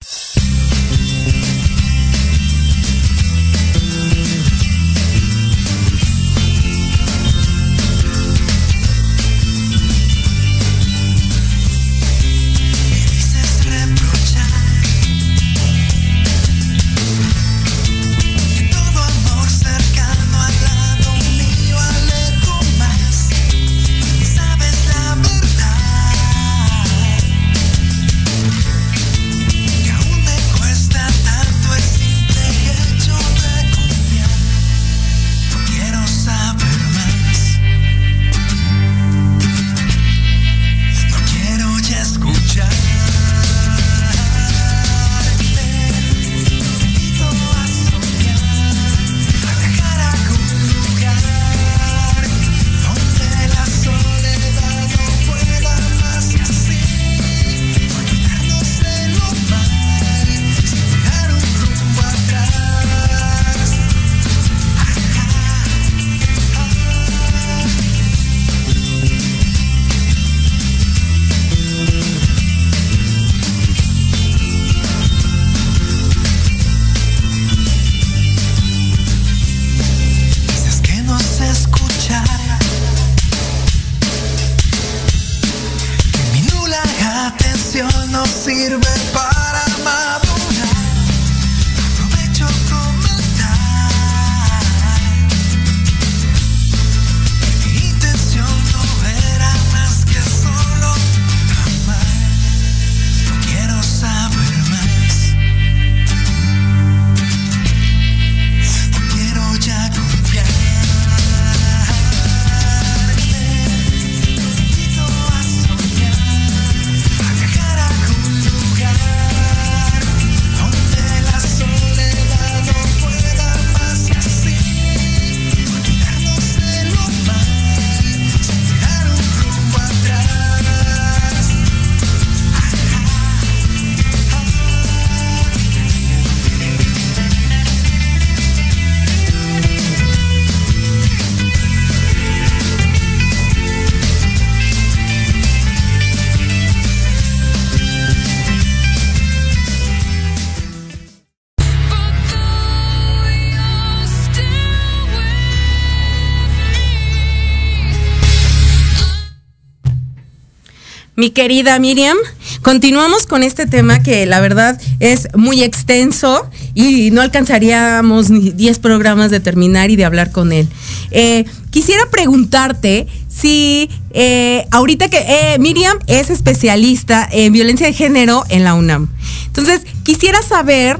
[161.21, 162.17] Mi querida Miriam.
[162.63, 168.79] Continuamos con este tema que la verdad es muy extenso y no alcanzaríamos ni 10
[168.79, 170.67] programas de terminar y de hablar con él.
[171.11, 178.43] Eh, quisiera preguntarte si eh, ahorita que eh, Miriam es especialista en violencia de género
[178.49, 179.07] en la UNAM.
[179.45, 180.99] Entonces, quisiera saber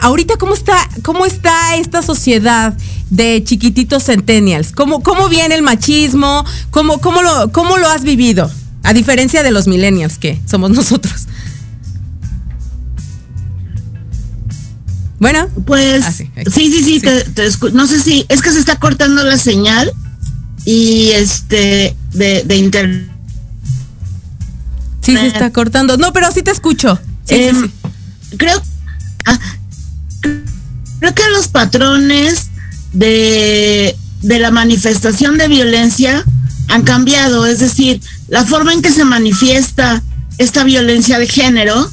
[0.00, 2.76] ahorita cómo está, cómo está esta sociedad
[3.10, 4.70] de chiquititos centennials.
[4.70, 6.44] ¿Cómo, cómo viene el machismo?
[6.70, 8.48] ¿Cómo, cómo, lo, ¿Cómo lo has vivido?
[8.82, 11.26] A diferencia de los millennials, que somos nosotros.
[15.18, 15.48] Bueno.
[15.66, 17.02] Pues ah, sí, sí, sí,
[17.72, 19.92] no sé si es que se está cortando la señal
[20.64, 23.10] y este de, de internet.
[25.00, 25.96] Sí, se está cortando.
[25.96, 26.98] No, pero sí te escucho.
[27.28, 27.70] Em,
[28.36, 28.62] creo,
[29.24, 29.38] ah,
[30.20, 32.50] creo que los patrones
[32.92, 36.24] de, de la manifestación de violencia
[36.68, 37.46] han cambiado.
[37.46, 40.02] Es decir, la forma en que se manifiesta
[40.38, 41.90] esta violencia de género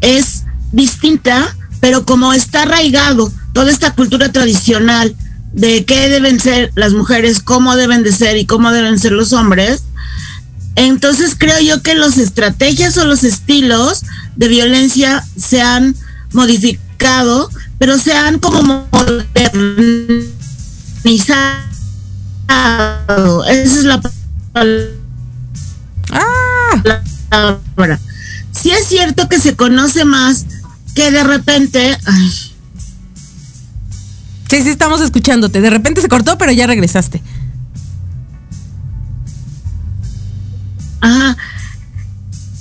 [0.00, 5.14] es distinta, pero como está arraigado toda esta cultura tradicional
[5.52, 9.32] de qué deben ser las mujeres, cómo deben de ser y cómo deben ser los
[9.32, 9.84] hombres,
[10.74, 14.02] entonces creo yo que las estrategias o los estilos
[14.36, 15.96] de violencia se han
[16.32, 20.24] modificado, pero se han como modernizado.
[23.48, 24.02] Esa es la
[26.12, 27.58] Ah.
[28.52, 30.46] Si es cierto que se conoce más
[30.94, 31.96] que de repente.
[34.48, 35.60] Sí, sí, estamos escuchándote.
[35.60, 37.22] De repente se cortó, pero ya regresaste.
[41.00, 41.36] Ajá.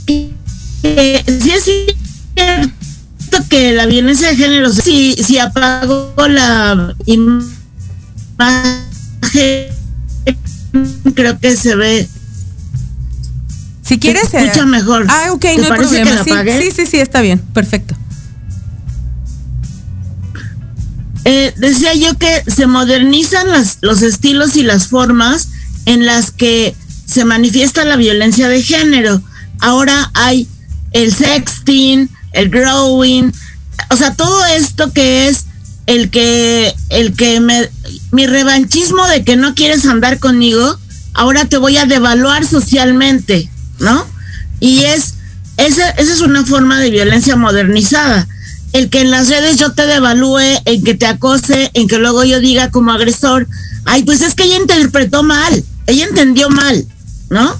[0.01, 0.33] sí
[0.83, 2.75] es cierto
[3.49, 7.49] que la violencia de género, si, si apagó la imagen,
[11.15, 12.09] creo que se ve
[13.85, 14.29] si quieres.
[14.29, 15.05] Se escucha mejor.
[15.09, 16.23] Ah, ok, no hay problema.
[16.23, 17.39] Sí, sí, sí, está bien.
[17.53, 17.95] Perfecto.
[21.23, 25.49] Eh, decía yo que se modernizan las, los estilos y las formas
[25.85, 29.21] en las que se manifiesta la violencia de género.
[29.59, 30.47] Ahora hay
[30.91, 33.31] el sexting, el growing,
[33.89, 35.45] o sea, todo esto que es
[35.87, 37.69] el que, el que me,
[38.11, 40.77] mi revanchismo de que no quieres andar conmigo,
[41.13, 43.49] ahora te voy a devaluar socialmente.
[43.79, 44.05] ¿No?
[44.59, 45.15] Y es,
[45.57, 48.27] esa, es una forma de violencia modernizada.
[48.73, 52.23] El que en las redes yo te devalúe, en que te acose, en que luego
[52.23, 53.47] yo diga como agresor,
[53.85, 56.85] ay, pues es que ella interpretó mal, ella entendió mal,
[57.29, 57.55] ¿no?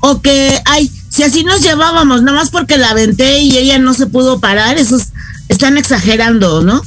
[0.00, 3.94] O que, ay, si así nos llevábamos, nada más porque la aventé y ella no
[3.94, 5.04] se pudo parar, esos
[5.48, 6.82] están exagerando, ¿no?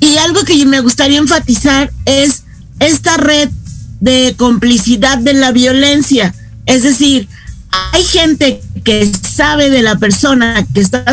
[0.00, 2.44] Y algo que me gustaría enfatizar es
[2.78, 3.50] esta red
[4.00, 6.34] de complicidad de la violencia.
[6.66, 7.28] Es decir,
[7.70, 11.04] hay gente que sabe de la persona que está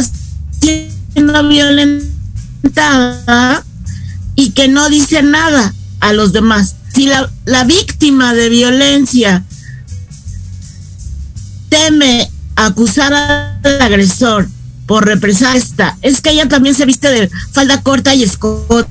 [0.62, 2.14] siendo violentada
[4.36, 6.76] y que no dice nada a los demás.
[6.94, 9.44] Si la, la víctima de violencia
[11.70, 14.48] teme acusar al agresor
[14.86, 18.88] por represalia, es que ella también se viste de falda corta y escote.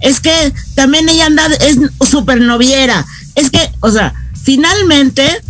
[0.00, 1.76] Es que también ella anda, es
[2.08, 3.04] súper noviera.
[3.34, 5.42] Es que, o sea, finalmente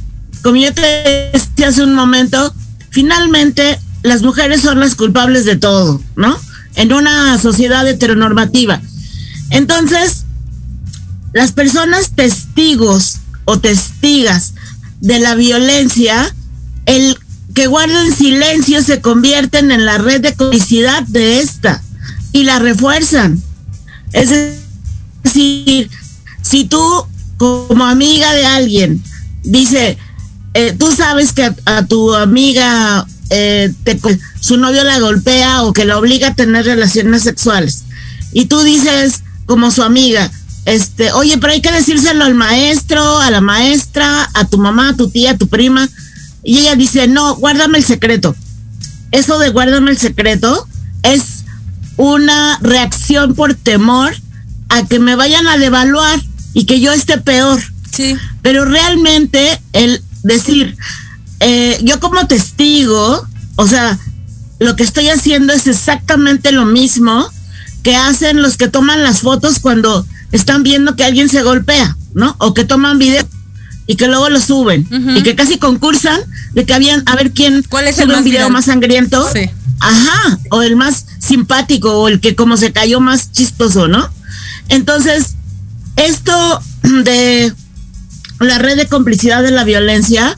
[0.42, 2.52] como yo te decía hace un momento,
[2.90, 6.36] finalmente las mujeres son las culpables de todo, ¿no?
[6.74, 8.80] En una sociedad heteronormativa.
[9.50, 10.24] Entonces,
[11.32, 14.54] las personas testigos o testigas
[15.00, 16.34] de la violencia,
[16.86, 17.18] el
[17.54, 21.82] que guarden silencio se convierten en la red de complicidad de esta
[22.32, 23.42] y la refuerzan.
[24.12, 24.30] Es
[25.22, 25.90] decir,
[26.42, 29.02] si tú como amiga de alguien
[29.42, 29.98] dice,
[30.54, 33.72] eh, tú sabes que a, tu amiga eh,
[34.40, 37.84] su novio la golpea o que la obliga a tener relaciones sexuales
[38.32, 40.30] y tú dices como su amiga,
[40.64, 44.96] este, oye, pero hay que decírselo al maestro, a la maestra, a tu mamá, a
[44.96, 45.88] tu tía, a tu prima,
[46.42, 48.34] y ella dice, no, guárdame el secreto.
[49.10, 50.66] Eso de guárdame el secreto
[51.02, 51.44] es
[51.96, 54.14] una reacción por temor
[54.68, 56.20] a que me vayan a devaluar
[56.54, 57.60] y que yo esté peor.
[57.94, 58.16] Sí.
[58.40, 60.76] Pero realmente el, decir,
[61.40, 63.98] eh, yo como testigo, o sea,
[64.58, 67.28] lo que estoy haciendo es exactamente lo mismo
[67.82, 72.36] que hacen los que toman las fotos cuando están viendo que alguien se golpea, ¿no?
[72.38, 73.26] O que toman video
[73.86, 76.20] y que luego lo suben y que casi concursan
[76.52, 79.28] de que habían a ver quién ¿Cuál es el video más sangriento.
[79.32, 79.50] Sí.
[79.80, 84.08] Ajá, o el más simpático o el que como se cayó más chistoso, ¿no?
[84.68, 85.34] Entonces,
[85.96, 86.62] esto
[87.04, 87.52] de
[88.42, 90.36] la red de complicidad de la violencia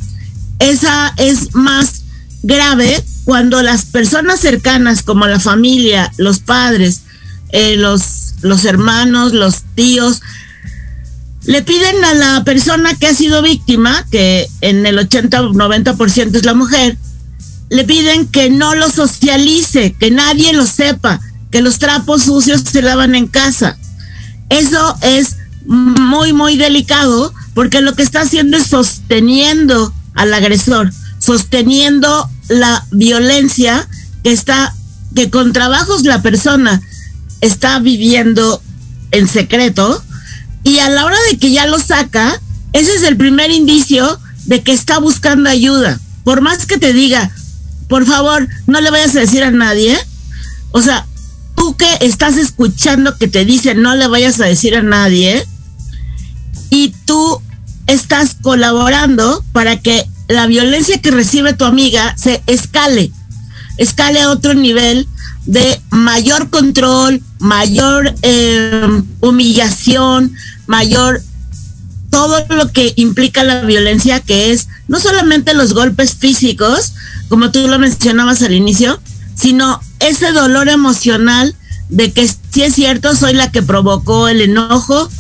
[0.58, 2.02] esa es más
[2.42, 7.02] grave cuando las personas cercanas como la familia, los padres,
[7.50, 10.22] eh, los, los hermanos, los tíos,
[11.44, 16.36] le piden a la persona que ha sido víctima, que en el 80 o 90%
[16.36, 16.96] es la mujer,
[17.68, 22.82] le piden que no lo socialice, que nadie lo sepa, que los trapos sucios se
[22.82, 23.76] lavan en casa.
[24.48, 25.36] Eso es
[25.66, 33.88] muy, muy delicado porque lo que está haciendo es sosteniendo al agresor, sosteniendo la violencia
[34.22, 34.74] que está,
[35.14, 36.82] que con trabajos la persona
[37.40, 38.60] está viviendo
[39.10, 40.02] en secreto
[40.64, 42.40] y a la hora de que ya lo saca,
[42.72, 46.00] ese es el primer indicio de que está buscando ayuda.
[46.24, 47.30] Por más que te diga,
[47.88, 49.96] por favor, no le vayas a decir a nadie.
[50.72, 51.06] O sea,
[51.54, 55.46] tú que estás escuchando que te dice no le vayas a decir a nadie
[56.70, 57.40] y tú
[57.86, 63.10] estás colaborando para que la violencia que recibe tu amiga se escale,
[63.76, 65.06] escale a otro nivel
[65.46, 70.32] de mayor control, mayor eh, humillación,
[70.66, 71.22] mayor
[72.10, 76.92] todo lo que implica la violencia, que es no solamente los golpes físicos,
[77.28, 79.00] como tú lo mencionabas al inicio,
[79.34, 81.54] sino ese dolor emocional
[81.88, 85.10] de que si es cierto, soy la que provocó el enojo,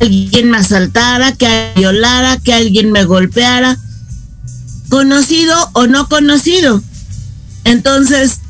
[0.00, 3.78] alguien me asaltara, que violara, que alguien me golpeara,
[4.88, 6.82] conocido o no conocido.
[7.64, 8.40] Entonces,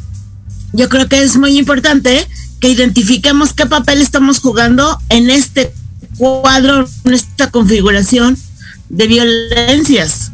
[0.72, 2.26] yo creo que es muy importante
[2.60, 5.74] que identifiquemos qué papel estamos jugando en este
[6.16, 8.36] cuadro, en esta configuración
[8.88, 10.32] de violencias,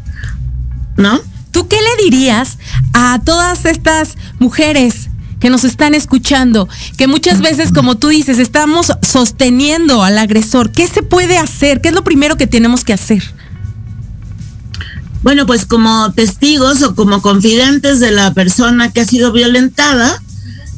[0.96, 1.20] ¿no?
[1.50, 2.58] ¿Tú qué le dirías
[2.92, 5.08] a todas estas mujeres
[5.40, 10.72] que nos están escuchando, que muchas veces, como tú dices, estamos sosteniendo al agresor.
[10.72, 11.80] ¿Qué se puede hacer?
[11.80, 13.22] ¿Qué es lo primero que tenemos que hacer?
[15.22, 20.22] Bueno, pues como testigos o como confidentes de la persona que ha sido violentada,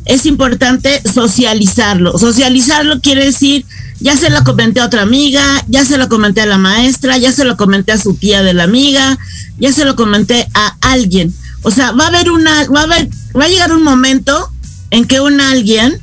[0.06, 2.16] es importante socializarlo.
[2.18, 3.66] Socializarlo quiere decir,
[4.00, 7.30] ya se lo comenté a otra amiga, ya se lo comenté a la maestra, ya
[7.30, 9.18] se lo comenté a su tía de la amiga,
[9.58, 11.34] ya se lo comenté a alguien.
[11.62, 14.50] O sea, va a haber una, va a haber, va a llegar un momento
[14.90, 15.98] en que un alguien,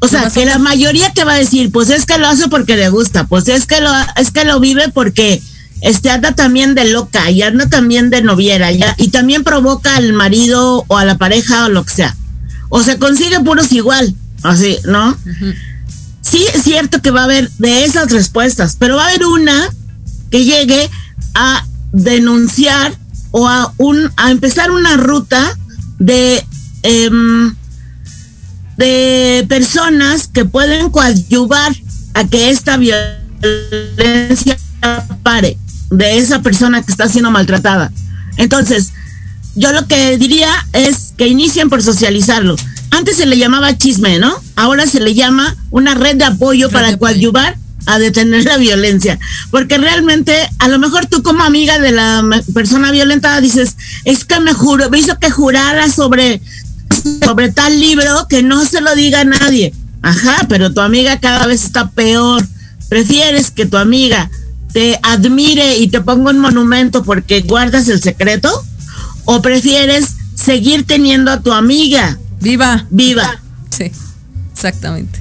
[0.00, 2.76] o sea, que la mayoría te va a decir, pues es que lo hace porque
[2.76, 5.42] le gusta, pues es que lo, es que lo vive porque
[5.80, 10.12] este anda también de loca y anda también de noviera, ya, y también provoca al
[10.12, 12.16] marido o a la pareja o lo que sea
[12.68, 15.16] o se consigue puros igual, así, ¿no?
[16.20, 19.68] Sí es cierto que va a haber de esas respuestas, pero va a haber una
[20.30, 20.90] que llegue
[21.34, 22.96] a denunciar
[23.38, 25.54] o a un a empezar una ruta
[25.98, 26.42] de
[26.82, 27.54] em,
[28.78, 31.76] de personas que pueden coadyuvar
[32.14, 34.56] a que esta violencia
[35.22, 35.58] pare
[35.90, 37.92] de esa persona que está siendo maltratada.
[38.38, 38.94] Entonces,
[39.54, 42.56] yo lo que diría es que inicien por socializarlo.
[42.90, 44.34] Antes se le llamaba chisme, ¿no?
[44.56, 49.18] Ahora se le llama una red de apoyo para coadyuvar a detener la violencia.
[49.50, 52.22] Porque realmente, a lo mejor tú como amiga de la
[52.52, 56.42] persona violentada dices, es que me juro, me hizo que jurara sobre,
[57.24, 59.72] sobre tal libro que no se lo diga a nadie.
[60.02, 62.46] Ajá, pero tu amiga cada vez está peor.
[62.88, 64.30] ¿Prefieres que tu amiga
[64.72, 68.64] te admire y te ponga un monumento porque guardas el secreto?
[69.24, 72.18] ¿O prefieres seguir teniendo a tu amiga?
[72.40, 72.86] Viva.
[72.90, 73.40] Viva.
[73.70, 73.90] Sí,
[74.52, 75.18] exactamente.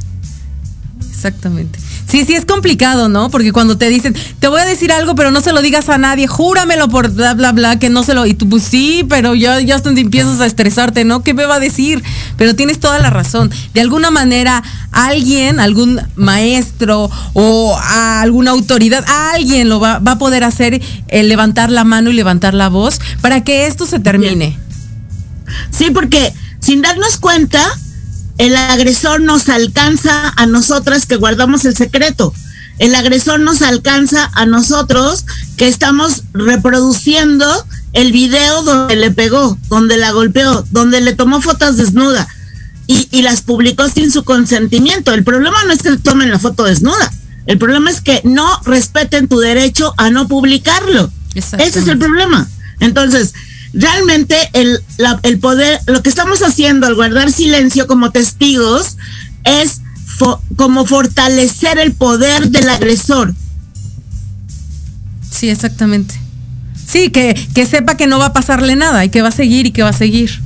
[1.10, 1.80] Exactamente.
[2.08, 3.30] Sí, sí es complicado, ¿no?
[3.30, 5.98] Porque cuando te dicen, te voy a decir algo, pero no se lo digas a
[5.98, 8.26] nadie, júramelo por bla, bla, bla, que no se lo...
[8.26, 11.24] Y tú, pues sí, pero ya, ya donde empiezas a estresarte, ¿no?
[11.24, 12.04] ¿Qué me va a decir?
[12.38, 13.52] Pero tienes toda la razón.
[13.74, 19.04] De alguna manera, alguien, algún maestro o alguna autoridad,
[19.34, 20.82] alguien lo va, a poder hacer,
[21.12, 24.58] levantar la mano y levantar la voz para que esto se termine.
[25.72, 27.62] Sí, porque sin darnos cuenta,
[28.38, 32.34] el agresor nos alcanza a nosotras que guardamos el secreto.
[32.80, 35.26] El agresor nos alcanza a nosotros
[35.56, 37.46] que estamos reproduciendo
[37.94, 42.28] el video donde le pegó, donde la golpeó, donde le tomó fotos desnuda
[42.88, 45.14] y, las publicó sin su consentimiento.
[45.14, 47.12] El problema no es que tomen la foto desnuda.
[47.48, 51.12] El problema es que no respeten tu derecho a no publicarlo.
[51.34, 52.48] Ese es el problema.
[52.80, 53.34] Entonces,
[53.76, 54.80] realmente el,
[55.24, 58.98] el poder, lo que estamos haciendo al guardar silencio como testigos
[59.44, 59.82] es
[60.56, 63.36] como fortalecer el poder del agresor.
[65.30, 66.16] Sí, exactamente.
[66.88, 69.68] Sí, que, que sepa que no va a pasarle nada y que va a seguir
[69.68, 70.42] y que va a seguir.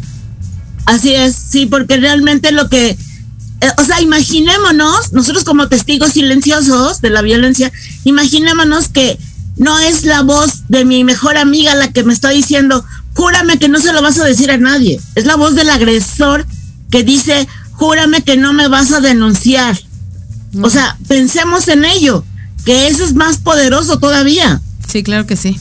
[0.86, 7.01] Así es, sí, porque realmente lo que, eh, o sea, imaginémonos, nosotros como testigos silenciosos
[7.01, 7.71] de la violencia,
[8.05, 9.19] imaginémonos que
[9.57, 12.84] no es la voz de mi mejor amiga la que me está diciendo,
[13.16, 14.99] júrame que no se lo vas a decir a nadie.
[15.16, 16.45] Es la voz del agresor
[16.89, 19.80] que dice, júrame que no me vas a denunciar.
[20.62, 22.24] O sea, pensemos en ello,
[22.66, 24.62] que eso es más poderoso todavía.
[24.88, 25.60] Sí, claro que sí.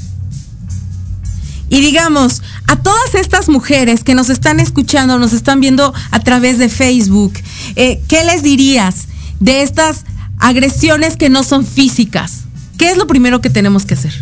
[1.71, 6.59] Y digamos, a todas estas mujeres que nos están escuchando, nos están viendo a través
[6.59, 7.35] de Facebook,
[7.77, 9.07] eh, ¿qué les dirías
[9.39, 10.05] de estas
[10.39, 12.45] agresiones que no son físicas?
[12.79, 14.15] ¿Qué es lo primero que tenemos que hacer?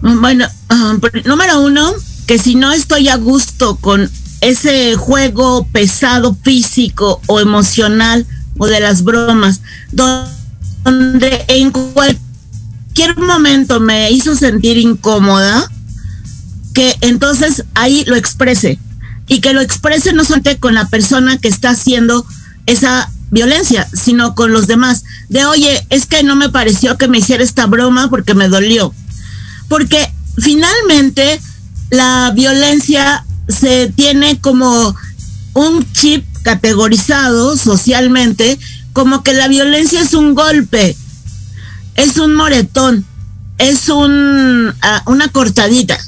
[0.00, 0.96] Bueno, ah,
[1.26, 1.92] número uno,
[2.30, 4.08] que si no estoy a gusto con
[4.40, 8.24] ese juego pesado físico o emocional
[8.56, 15.68] o de las bromas, donde en cualquier momento me hizo sentir incómoda,
[16.72, 18.78] que entonces ahí lo exprese
[19.26, 22.24] y que lo exprese no solamente con la persona que está haciendo
[22.66, 25.02] esa violencia, sino con los demás.
[25.28, 28.94] De, oye, es que no me pareció que me hiciera esta broma porque me dolió.
[29.66, 31.40] Porque finalmente
[31.90, 34.94] la violencia se tiene como
[35.54, 38.58] un chip categorizado socialmente
[38.92, 40.96] como que la violencia es un golpe,
[41.96, 43.04] es un moretón,
[43.58, 45.98] es un ah, una cortadita.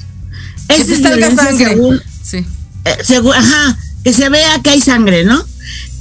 [0.67, 2.45] Es violencia según, sí.
[2.85, 5.45] Eh, ajá, que se vea que hay sangre, ¿no?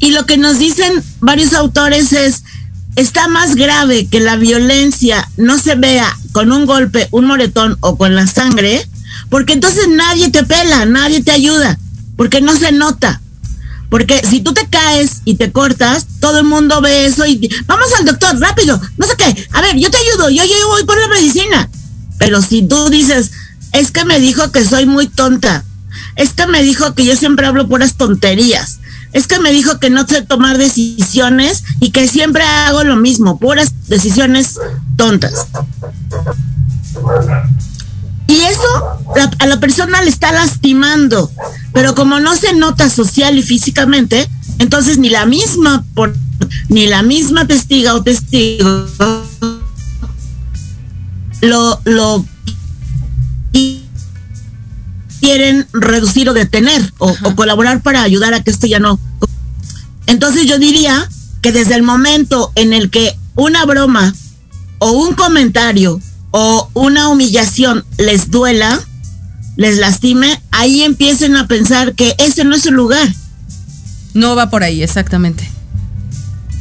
[0.00, 2.42] Y lo que nos dicen varios autores es,
[2.96, 7.96] está más grave que la violencia no se vea con un golpe, un moretón o
[7.96, 8.86] con la sangre,
[9.32, 11.78] porque entonces nadie te pela, nadie te ayuda,
[12.18, 13.22] porque no se nota.
[13.88, 17.86] Porque si tú te caes y te cortas, todo el mundo ve eso y vamos
[17.98, 21.00] al doctor, rápido, no sé qué, a ver, yo te ayudo, yo, yo voy por
[21.00, 21.70] la medicina.
[22.18, 23.30] Pero si tú dices,
[23.72, 25.64] es que me dijo que soy muy tonta,
[26.14, 28.80] es que me dijo que yo siempre hablo puras tonterías,
[29.14, 33.38] es que me dijo que no sé tomar decisiones y que siempre hago lo mismo,
[33.38, 34.58] puras decisiones
[34.98, 35.46] tontas.
[38.32, 41.30] Y eso a la persona le está lastimando,
[41.74, 44.26] pero como no se nota social y físicamente,
[44.58, 46.16] entonces ni la misma por,
[46.70, 48.86] ni la misma testiga o testigo
[51.42, 52.24] lo, lo
[55.20, 58.98] quieren reducir o detener o, o, colaborar para ayudar a que esto ya no.
[60.06, 61.06] Entonces yo diría
[61.42, 64.14] que desde el momento en el que una broma
[64.78, 66.00] o un comentario
[66.32, 68.80] o una humillación les duela,
[69.56, 73.08] les lastime, ahí empiecen a pensar que ese no es su lugar.
[74.14, 75.48] No va por ahí, exactamente.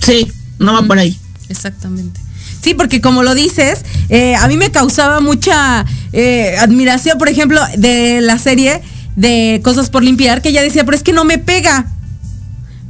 [0.02, 1.18] Sí, no va por ahí.
[1.50, 2.20] Exactamente.
[2.62, 7.60] Sí, porque como lo dices, eh, a mí me causaba mucha eh, admiración, por ejemplo,
[7.78, 8.82] de la serie
[9.16, 11.88] de Cosas por Limpiar, que ella decía, pero es que no me pega.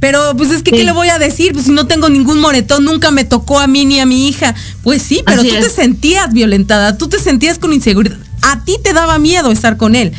[0.02, 1.52] Pero pues es que, ¿qué le voy a decir?
[1.52, 4.52] Pues si no tengo ningún moretón, nunca me tocó a mí ni a mi hija.
[4.82, 8.18] Pues sí, pero tú te sentías violentada, tú te sentías con inseguridad.
[8.40, 10.12] A ti te daba miedo estar con él.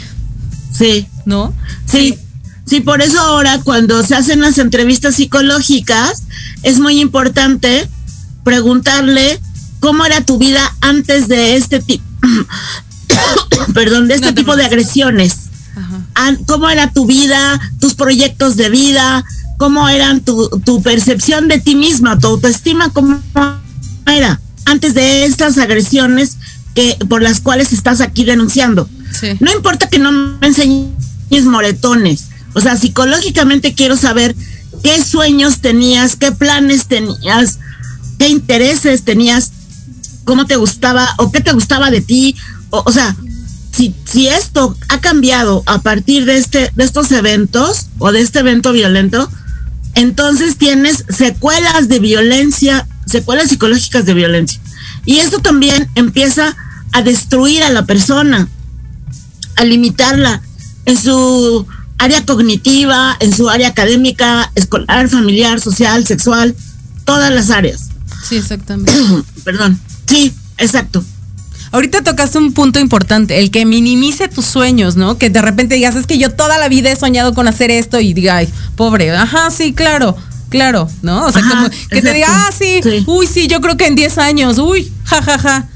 [0.72, 1.06] Sí.
[1.26, 1.54] ¿No?
[1.86, 2.18] Sí.
[2.66, 6.24] Sí, por eso ahora cuando se hacen las entrevistas psicológicas,
[6.62, 7.90] es muy importante
[8.46, 9.38] preguntarle
[9.82, 12.06] cómo era tu vida antes de este tipo,
[13.74, 15.40] perdón, de este tipo de agresiones.
[16.46, 19.26] ¿Cómo era tu vida, tus proyectos de vida?
[19.58, 23.20] Cómo eran tu, tu percepción de ti misma, tu autoestima, cómo
[24.06, 26.38] era antes de estas agresiones
[26.74, 28.90] que por las cuales estás aquí denunciando.
[29.40, 34.36] No importa que no me enseñes moretones, o sea, psicológicamente quiero saber
[34.84, 37.60] qué sueños tenías, qué planes tenías,
[38.18, 39.52] qué intereses tenías,
[40.24, 42.36] cómo te gustaba o qué te gustaba de ti,
[42.72, 43.16] o, o sea,
[43.72, 48.40] si, si esto ha cambiado a partir de este de estos eventos o de este
[48.40, 49.30] evento violento,
[49.96, 54.60] entonces tienes secuelas de violencia, secuelas psicológicas de violencia.
[55.06, 56.56] Y esto también empieza
[56.92, 58.48] a destruir a la persona,
[59.56, 60.42] a limitarla
[60.86, 61.66] en su
[61.98, 66.56] área cognitiva, en su área académica, escolar, familiar, social, sexual,
[67.06, 67.90] todas las áreas.
[68.28, 68.94] Sí, exactamente.
[69.44, 69.80] Perdón.
[70.08, 71.04] Sí, exacto.
[71.74, 75.18] Ahorita tocaste un punto importante, el que minimice tus sueños, ¿no?
[75.18, 78.00] Que de repente digas, es que yo toda la vida he soñado con hacer esto
[78.00, 80.16] y diga, ay, pobre, ajá, sí, claro,
[80.50, 81.26] claro, ¿no?
[81.26, 84.20] O sea, como que te diga, ah, sí, uy, sí, yo creo que en 10
[84.20, 85.70] años, uy, jajaja, ja, ja.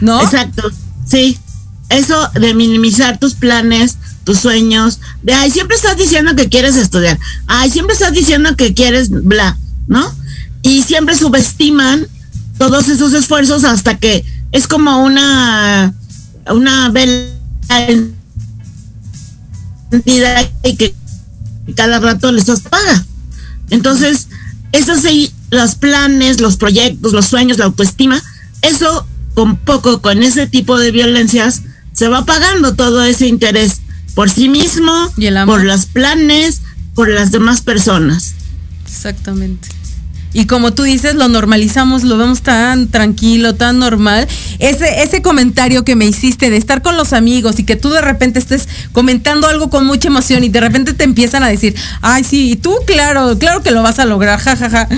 [0.00, 0.22] ¿no?
[0.22, 0.70] Exacto,
[1.06, 1.38] sí.
[1.90, 7.18] Eso de minimizar tus planes, tus sueños, de, ay, siempre estás diciendo que quieres estudiar,
[7.46, 10.10] ay, siempre estás diciendo que quieres bla, ¿no?
[10.62, 12.08] Y siempre subestiman
[12.56, 14.24] todos esos esfuerzos hasta que
[14.54, 15.92] es como una,
[16.46, 17.28] una vela
[20.62, 20.94] y que
[21.74, 23.04] cada rato les paga.
[23.70, 24.28] Entonces,
[24.70, 25.00] esos
[25.50, 28.22] los planes, los proyectos, los sueños, la autoestima,
[28.62, 33.80] eso con poco con ese tipo de violencias, se va pagando todo ese interés
[34.14, 35.12] por sí mismo,
[35.46, 36.60] por los planes,
[36.94, 38.34] por las demás personas.
[38.86, 39.68] Exactamente.
[40.34, 44.26] Y como tú dices, lo normalizamos, lo vemos tan tranquilo, tan normal.
[44.58, 48.00] Ese, ese comentario que me hiciste de estar con los amigos y que tú de
[48.00, 52.24] repente estés comentando algo con mucha emoción y de repente te empiezan a decir, ay,
[52.24, 54.88] sí, y tú, claro, claro que lo vas a lograr, jajaja.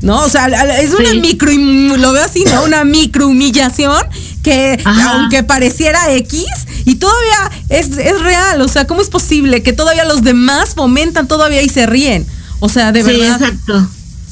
[0.00, 0.20] ¿no?
[0.20, 0.46] O sea,
[0.78, 1.50] es una micro,
[1.96, 2.64] lo veo así, ¿no?
[2.64, 4.00] Una micro humillación
[4.42, 6.44] que aunque pareciera X
[6.84, 11.26] y todavía es, es, real, o sea, ¿cómo es posible que todavía los demás fomentan
[11.26, 12.26] todavía y se ríen?
[12.60, 13.38] O sea, de verdad.
[13.38, 13.88] Sí, exacto.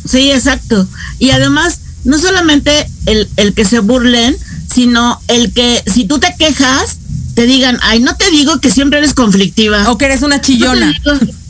[0.08, 0.86] Sí, exacto.
[1.18, 4.36] Y además, no solamente el, el que se burlen,
[4.72, 6.98] sino el que si tú te quejas,
[7.34, 9.90] te digan, ay, no te digo que siempre eres conflictiva.
[9.90, 10.94] O que eres una chillona.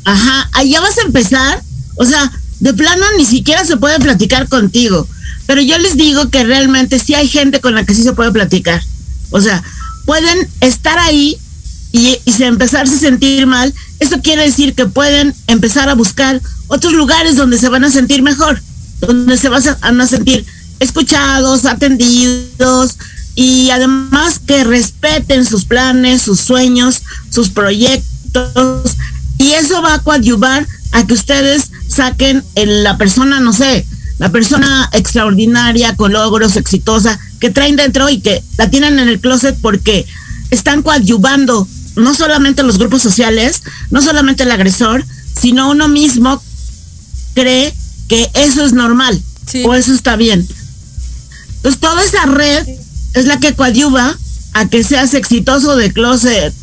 [0.05, 1.63] ajá, ahí ya vas a empezar.
[1.95, 2.31] O sea,
[2.61, 5.07] de plano ni siquiera se puede platicar contigo.
[5.47, 8.33] Pero yo les digo que realmente sí hay gente con la que sí se puede
[8.33, 8.83] platicar.
[9.31, 9.63] O sea,
[10.05, 11.39] pueden estar ahí
[11.93, 13.73] y, y empezarse a sentir mal.
[14.01, 18.23] Eso quiere decir que pueden empezar a buscar otros lugares donde se van a sentir
[18.23, 18.61] mejor,
[19.01, 20.45] donde se van a sentir
[20.81, 22.97] escuchados, atendidos
[23.35, 28.97] y además que respeten sus planes, sus sueños, sus proyectos
[29.39, 33.87] y eso va a coadyuvar a que ustedes saquen la persona, no sé,
[34.19, 39.21] la persona extraordinaria, con logros, exitosa, que traen dentro y que la tienen en el
[39.21, 40.07] closet porque
[40.51, 45.05] están coadyuvando no solamente los grupos sociales, no solamente el agresor,
[45.39, 46.43] sino uno mismo
[47.37, 47.73] cree
[48.09, 49.23] que eso es normal
[49.65, 50.47] o eso está bien.
[51.57, 52.67] Entonces toda esa red
[53.15, 54.17] es la que coadyuva
[54.55, 56.55] a que seas exitoso de closet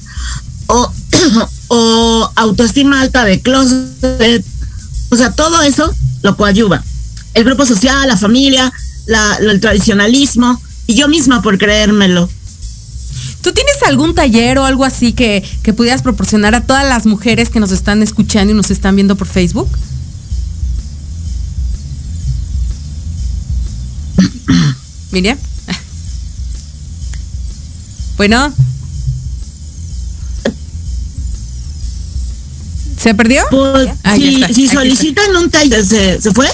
[0.67, 0.91] o,
[1.67, 4.43] o autoestima alta de closet.
[5.09, 5.93] O sea, todo eso
[6.23, 6.83] lo coadyuva.
[7.35, 8.71] El grupo social, la familia,
[9.39, 12.29] el tradicionalismo y yo misma por creérmelo.
[13.41, 17.49] ¿Tú tienes algún taller o algo así que, que pudieras proporcionar a todas las mujeres
[17.49, 19.69] que nos están escuchando y nos están viendo por Facebook?
[25.13, 25.37] Miriam.
[28.17, 28.53] Bueno.
[32.99, 33.43] ¿Se perdió?
[33.51, 36.47] Pues, ah, si, solicitan un taller, ¿se, fue?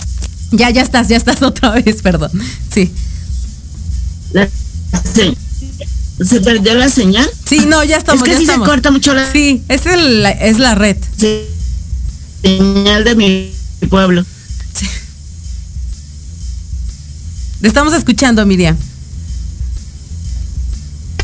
[0.51, 2.31] Ya, ya estás, ya estás otra vez, perdón.
[2.73, 2.91] Sí.
[5.13, 5.37] sí.
[6.25, 7.29] ¿Se perdió la señal?
[7.47, 8.27] Sí, no, ya estamos.
[8.27, 10.97] Es que se corta mucho la Sí, es, el, es la red.
[11.17, 11.43] Sí.
[12.41, 13.53] Señal de mi
[13.89, 14.25] pueblo.
[17.61, 18.77] Te estamos escuchando, Miriam.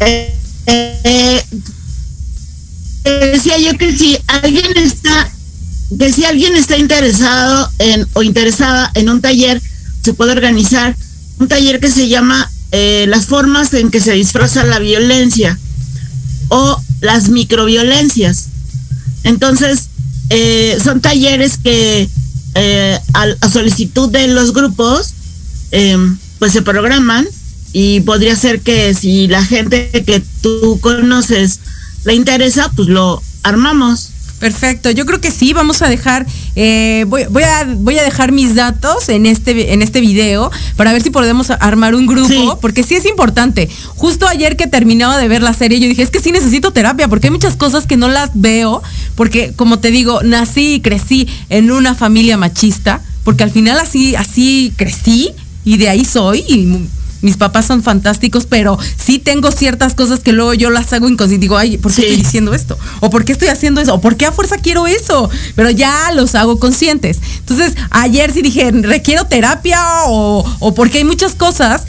[0.02, 0.34] Eh,
[0.66, 1.44] eh,
[3.32, 5.32] decía yo que si alguien está,
[5.98, 9.62] que si alguien está interesado en o interesada en un taller,
[10.04, 10.94] se puede organizar
[11.40, 15.58] un taller que se llama eh, las formas en que se disfraza la violencia
[16.50, 18.48] o las microviolencias.
[19.24, 19.88] Entonces,
[20.84, 22.10] son talleres que
[23.14, 25.14] a, solicitud de los grupos
[26.40, 27.28] pues se programan
[27.74, 31.60] y podría ser que si la gente que tú conoces
[32.06, 34.12] le interesa, pues lo armamos.
[34.40, 36.26] Perfecto, yo creo que sí, vamos a dejar,
[36.56, 40.92] eh, voy, voy, a, voy a dejar mis datos en este, en este video para
[40.92, 43.70] ver si podemos armar un grupo, porque sí es importante.
[43.96, 47.08] Justo ayer que terminaba de ver la serie, yo dije, es que sí necesito terapia,
[47.08, 48.84] porque hay muchas cosas que no las veo,
[49.16, 54.16] porque como te digo, nací y crecí en una familia machista, porque al final así,
[54.16, 55.34] así crecí
[55.66, 56.88] y de ahí soy y
[57.22, 61.44] mis papás son fantásticos, pero sí tengo ciertas cosas que luego yo las hago inconsciente.
[61.44, 62.78] Digo, ay, ¿por qué estoy diciendo esto?
[63.00, 63.96] ¿O por qué estoy haciendo eso?
[63.96, 65.30] ¿O por qué a fuerza quiero eso?
[65.56, 67.20] Pero ya los hago conscientes.
[67.40, 71.86] Entonces, ayer sí dije, requiero terapia o, o porque hay muchas cosas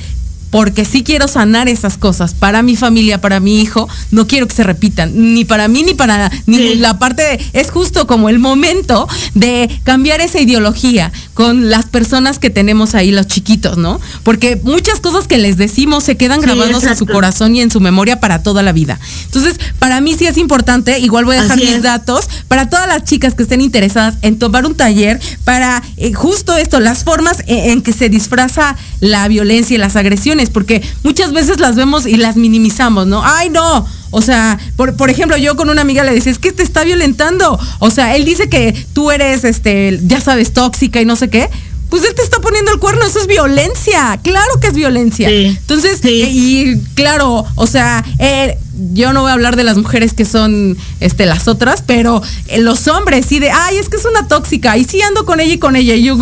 [0.51, 4.55] porque sí quiero sanar esas cosas para mi familia, para mi hijo, no quiero que
[4.55, 8.39] se repitan, ni para mí ni para ni la parte de, es justo como el
[8.39, 14.01] momento de cambiar esa ideología con las personas que tenemos ahí, los chiquitos, ¿no?
[14.23, 17.81] Porque muchas cosas que les decimos se quedan grabados en su corazón y en su
[17.81, 18.99] memoria para toda la vida.
[19.25, 23.05] Entonces, para mí sí es importante, igual voy a dejar mis datos para todas las
[23.05, 27.71] chicas que estén interesadas en tomar un taller para eh, justo esto, las formas en,
[27.71, 32.16] en que se disfraza la violencia y las agresiones porque muchas veces las vemos y
[32.16, 33.22] las minimizamos, ¿no?
[33.24, 33.87] Ay, no.
[34.11, 36.84] O sea, por, por ejemplo, yo con una amiga le decía, es que te está
[36.84, 37.59] violentando.
[37.80, 41.49] O sea, él dice que tú eres, este, ya sabes, tóxica y no sé qué
[41.89, 45.30] pues él te está poniendo el cuerno, eso es violencia, claro que es violencia.
[45.30, 48.59] Entonces, y claro, o sea, eh,
[48.93, 52.61] yo no voy a hablar de las mujeres que son este, las otras, pero eh,
[52.61, 55.55] los hombres sí de, ay, es que es una tóxica, y sí ando con ella
[55.55, 56.16] y con ella, y yo,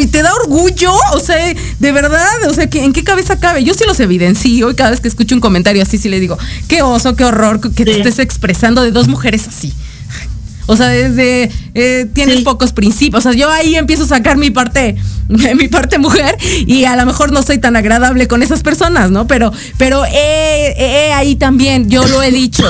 [0.00, 1.36] y te da orgullo, o sea,
[1.78, 3.64] de verdad, o sea, ¿en qué cabeza cabe?
[3.64, 6.38] Yo sí los evidencio y cada vez que escucho un comentario así, sí le digo,
[6.68, 9.72] qué oso, qué horror que te estés expresando de dos mujeres así.
[10.66, 13.24] O sea, desde eh, tienes pocos principios.
[13.24, 14.96] O sea, yo ahí empiezo a sacar mi parte,
[15.28, 16.36] mi parte mujer
[16.66, 19.26] y a lo mejor no soy tan agradable con esas personas, ¿no?
[19.26, 22.64] Pero, pero eh, eh, ahí también, yo lo he dicho.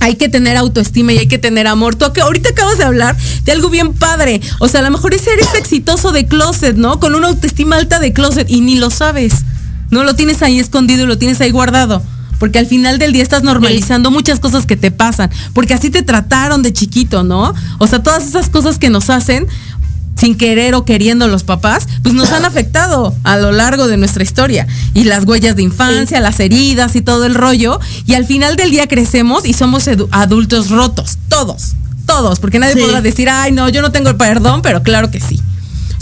[0.00, 1.94] Hay que tener autoestima y hay que tener amor.
[1.94, 4.40] Tú que ahorita acabas de hablar de algo bien padre.
[4.60, 7.00] O sea, a lo mejor ese eres exitoso de closet, ¿no?
[7.00, 9.44] Con una autoestima alta de closet y ni lo sabes.
[9.90, 12.02] No lo tienes ahí escondido y lo tienes ahí guardado
[12.38, 16.02] porque al final del día estás normalizando muchas cosas que te pasan, porque así te
[16.02, 17.54] trataron de chiquito, ¿no?
[17.78, 19.46] O sea, todas esas cosas que nos hacen
[20.16, 24.22] sin querer o queriendo los papás, pues nos han afectado a lo largo de nuestra
[24.22, 24.66] historia.
[24.94, 27.78] Y las huellas de infancia, las heridas y todo el rollo.
[28.06, 31.74] Y al final del día crecemos y somos adultos rotos, todos,
[32.06, 35.20] todos, porque nadie podrá decir, ay, no, yo no tengo el perdón, pero claro que
[35.20, 35.40] sí.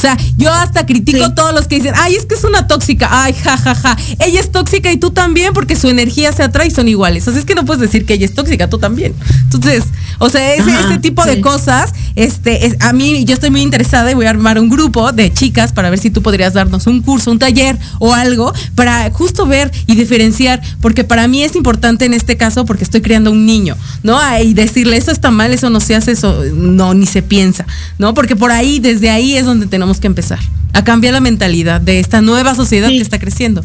[0.04, 2.66] O sea, yo hasta critico a todos los que dicen, ay, es que es una
[2.66, 3.96] tóxica, ay, ja, ja, ja.
[4.18, 7.26] Ella es tóxica y tú también porque su energía se atrae y son iguales.
[7.26, 9.14] O sea, es que no puedes decir que ella es tóxica, tú también.
[9.44, 9.84] Entonces,
[10.18, 14.26] o sea, ese, tipo de cosas, este, a mí yo estoy muy interesada y voy
[14.26, 17.38] a armar un grupo de chicas para ver si tú podrías darnos un curso, un
[17.38, 22.36] taller o algo para justo ver y diferenciar, porque para mí es importante en este
[22.36, 24.18] caso porque estoy criando un niño, ¿no?
[24.42, 27.66] Y decirle, eso está mal, eso no se hace, eso no, ni se piensa,
[27.98, 28.12] ¿no?
[28.12, 30.38] Porque por ahí, desde ahí es donde tenemos que empezar
[30.72, 33.64] a cambiar la mentalidad de esta nueva sociedad que está creciendo.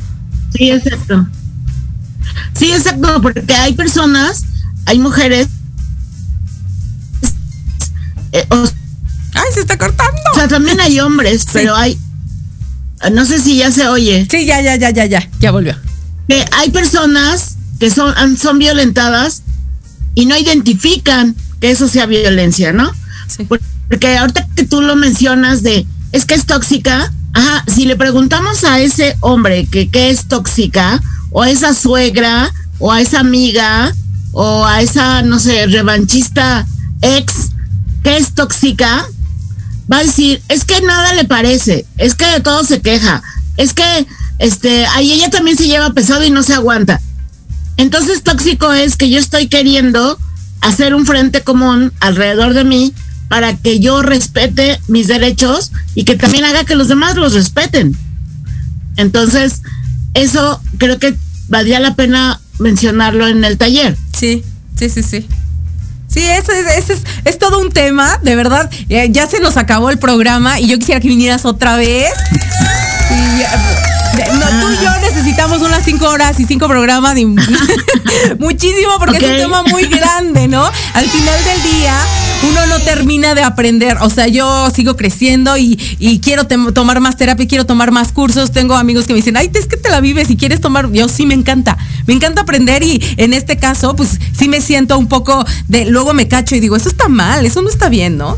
[0.53, 1.27] Sí, exacto.
[2.53, 4.45] Sí, exacto, porque hay personas,
[4.86, 5.47] hay mujeres.
[8.32, 8.47] Eh,
[9.34, 10.19] Ay, se está cortando.
[10.34, 11.97] O sea, también hay hombres, pero hay.
[13.11, 14.27] No sé si ya se oye.
[14.30, 15.75] Sí, ya, ya, ya, ya, ya, ya volvió.
[16.27, 19.43] Que hay personas que son, son violentadas
[20.15, 22.91] y no identifican que eso sea violencia, ¿no?
[23.27, 23.47] Sí.
[23.89, 27.12] Porque ahorita que tú lo mencionas de es que es tóxica.
[27.34, 31.01] Ajá, si le preguntamos a ese hombre que qué es tóxica,
[31.32, 33.93] o a esa suegra, o a esa amiga,
[34.32, 36.66] o a esa, no sé, revanchista
[37.01, 37.51] ex,
[38.03, 39.05] que es tóxica,
[39.91, 43.22] va a decir, es que nada le parece, es que de todo se queja,
[43.57, 44.07] es que,
[44.39, 47.01] este, ahí ella también se lleva pesado y no se aguanta.
[47.78, 50.18] Entonces tóxico es que yo estoy queriendo
[50.62, 52.93] hacer un frente común alrededor de mí
[53.30, 57.95] para que yo respete mis derechos y que también haga que los demás los respeten.
[58.97, 59.61] Entonces,
[60.15, 61.15] eso creo que
[61.47, 63.95] valdría la pena mencionarlo en el taller.
[64.17, 64.43] Sí,
[64.77, 65.27] sí, sí, sí.
[66.07, 68.69] Sí, eso es, es, es, todo un tema, de verdad.
[68.89, 72.09] ya se nos acabó el programa y yo quisiera que vinieras otra vez.
[74.28, 77.26] No, tú y yo necesitamos unas cinco horas y cinco programas y
[78.39, 80.63] muchísimo porque es un tema muy grande, ¿no?
[80.93, 81.95] Al final del día
[82.47, 85.76] uno no termina de aprender, o sea, yo sigo creciendo y,
[86.22, 89.67] quiero tomar más terapia, quiero tomar más cursos, tengo amigos que me dicen, ay, es
[89.67, 93.01] que te la vives y quieres tomar, yo sí me encanta, me encanta aprender y
[93.17, 96.76] en este caso, pues sí me siento un poco de, luego me cacho y digo,
[96.76, 98.38] eso está mal, eso no está bien, ¿no?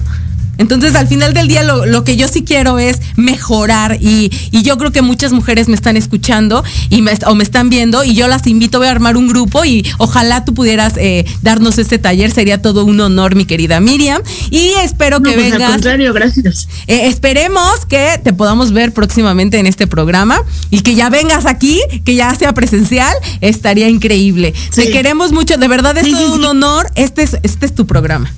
[0.61, 4.91] Entonces, al final del día, lo, que yo sí quiero es mejorar y, yo creo
[4.91, 8.45] que muchas mujeres me están escuchando y me, o me están viendo y yo las
[8.45, 12.61] invito, voy a armar un grupo y ojalá tú pudieras eh, darnos este taller, sería
[12.61, 14.21] todo un honor, mi querida Miriam.
[14.51, 15.61] Y espero que pues, vengas.
[15.61, 16.67] Al contrario, gracias.
[16.85, 21.79] Eh, esperemos que te podamos ver próximamente en este programa y que ya vengas aquí,
[22.05, 24.53] que ya sea presencial, estaría increíble.
[24.75, 26.87] Te queremos mucho, de verdad es todo un honor.
[26.93, 28.31] Este es, este es tu programa.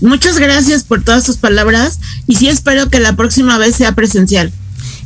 [0.00, 4.52] Muchas gracias por todas sus palabras y sí espero que la próxima vez sea presencial.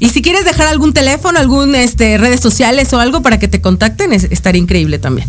[0.00, 3.60] Y si quieres dejar algún teléfono, algún este redes sociales o algo para que te
[3.60, 5.28] contacten, estaría increíble también.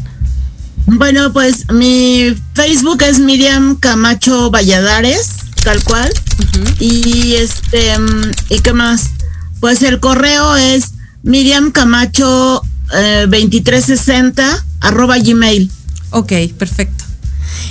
[0.88, 5.30] Bueno, pues mi Facebook es Miriam Camacho Valladares,
[5.64, 6.12] tal cual.
[6.80, 7.94] Y este,
[8.50, 9.12] ¿y qué más?
[9.60, 10.94] Pues el correo es
[11.24, 12.64] Miriam Camacho
[13.28, 15.70] 2360 eh, arroba gmail.
[16.12, 17.11] Ok, perfecto.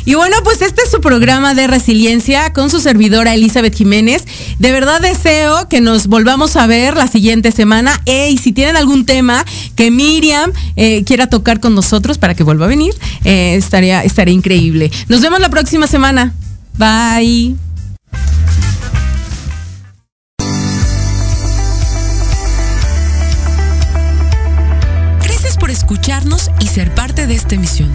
[0.05, 4.25] Y bueno, pues este es su programa de resiliencia con su servidora Elizabeth Jiménez.
[4.59, 8.01] De verdad deseo que nos volvamos a ver la siguiente semana.
[8.07, 9.45] y si tienen algún tema
[9.77, 14.35] que Miriam eh, quiera tocar con nosotros para que vuelva a venir, eh, estaría, estaría
[14.35, 14.91] increíble.
[15.09, 16.35] Nos vemos la próxima semana.
[16.79, 17.57] Bye.
[25.91, 27.91] Escucharnos y ser parte de esta emisión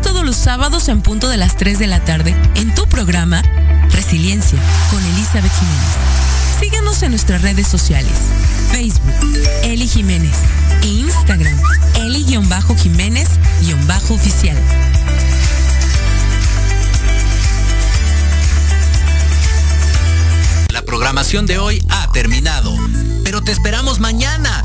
[0.00, 3.42] todos los sábados en punto de las 3 de la tarde en tu programa
[3.90, 4.58] Resiliencia
[4.90, 5.82] con Elizabeth Jiménez.
[6.60, 8.14] Síguenos en nuestras redes sociales.
[8.70, 9.12] Facebook,
[9.64, 10.32] Eli Jiménez.
[10.82, 11.60] E Instagram,
[11.96, 14.56] Eli-Jiménez-oficial.
[20.70, 22.74] La programación de hoy ha terminado,
[23.24, 24.64] pero te esperamos mañana